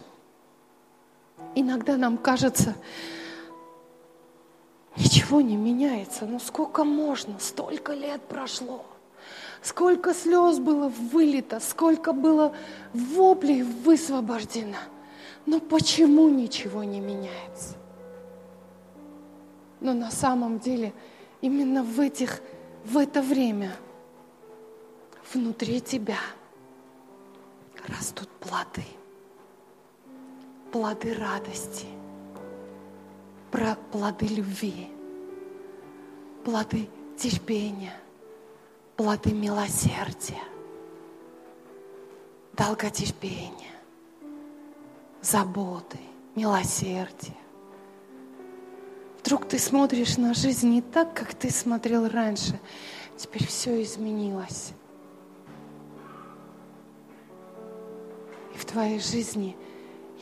иногда 1.55 1.97
нам 1.97 2.17
кажется, 2.17 2.75
Ничего 4.95 5.41
не 5.41 5.55
меняется. 5.55 6.25
Ну 6.25 6.39
сколько 6.39 6.83
можно? 6.83 7.39
Столько 7.39 7.93
лет 7.93 8.21
прошло. 8.21 8.85
Сколько 9.61 10.13
слез 10.13 10.59
было 10.59 10.89
вылито, 10.89 11.59
сколько 11.59 12.13
было 12.13 12.55
воплей 12.93 13.63
высвобождено. 13.63 14.77
Но 15.45 15.59
почему 15.59 16.29
ничего 16.29 16.83
не 16.83 16.99
меняется? 16.99 17.75
Но 19.79 19.93
на 19.93 20.11
самом 20.11 20.59
деле 20.59 20.93
именно 21.41 21.83
в, 21.83 21.99
этих, 21.99 22.41
в 22.85 22.97
это 22.97 23.21
время 23.21 23.75
внутри 25.33 25.81
тебя 25.81 26.19
растут 27.87 28.29
плоды. 28.39 28.85
Плоды 30.73 31.13
радости– 31.13 31.85
про 33.51 33.77
плоды 33.91 34.25
любви, 34.25 34.89
плоды 36.43 36.89
терпения, 37.15 37.93
плоды 38.97 39.31
милосердия, 39.31 40.41
долготерпения, 42.53 43.75
заботы, 45.21 45.99
милосердия. 46.33 47.37
Вдруг 49.19 49.47
ты 49.47 49.59
смотришь 49.59 50.17
на 50.17 50.33
жизнь 50.33 50.69
не 50.69 50.81
так, 50.81 51.13
как 51.13 51.35
ты 51.35 51.51
смотрел 51.51 52.09
раньше. 52.09 52.59
Теперь 53.17 53.45
все 53.45 53.83
изменилось. 53.83 54.73
И 58.55 58.57
в 58.57 58.65
твоей 58.65 58.99
жизни 58.99 59.55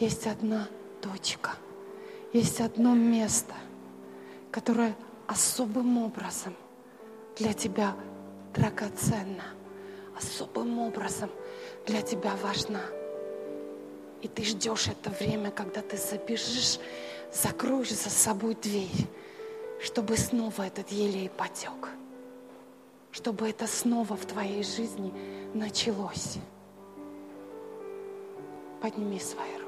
есть 0.01 0.27
одна 0.27 0.67
точка– 1.01 1.51
есть 2.33 2.61
одно 2.61 2.95
место, 2.95 3.53
которое 4.51 4.95
особым 5.27 5.97
образом 5.97 6.55
для 7.37 7.53
тебя 7.53 7.93
драгоценно, 8.53 9.43
особым 10.17 10.79
образом 10.79 11.29
для 11.85 12.01
тебя 12.01 12.33
важна. 12.41 12.81
И 14.21 14.27
ты 14.27 14.43
ждешь 14.43 14.87
это 14.87 15.09
время, 15.09 15.51
когда 15.51 15.81
ты 15.81 15.97
забежишь, 15.97 16.79
закроешь 17.33 17.93
за 17.93 18.09
собой 18.09 18.55
дверь, 18.55 19.07
чтобы 19.81 20.15
снова 20.15 20.67
этот 20.67 20.89
елей 20.89 21.29
потек, 21.29 21.89
чтобы 23.11 23.49
это 23.49 23.67
снова 23.67 24.15
в 24.15 24.25
твоей 24.25 24.63
жизни 24.63 25.13
началось. 25.53 26.37
Подними 28.81 29.19
свои 29.19 29.51
руки. 29.53 29.60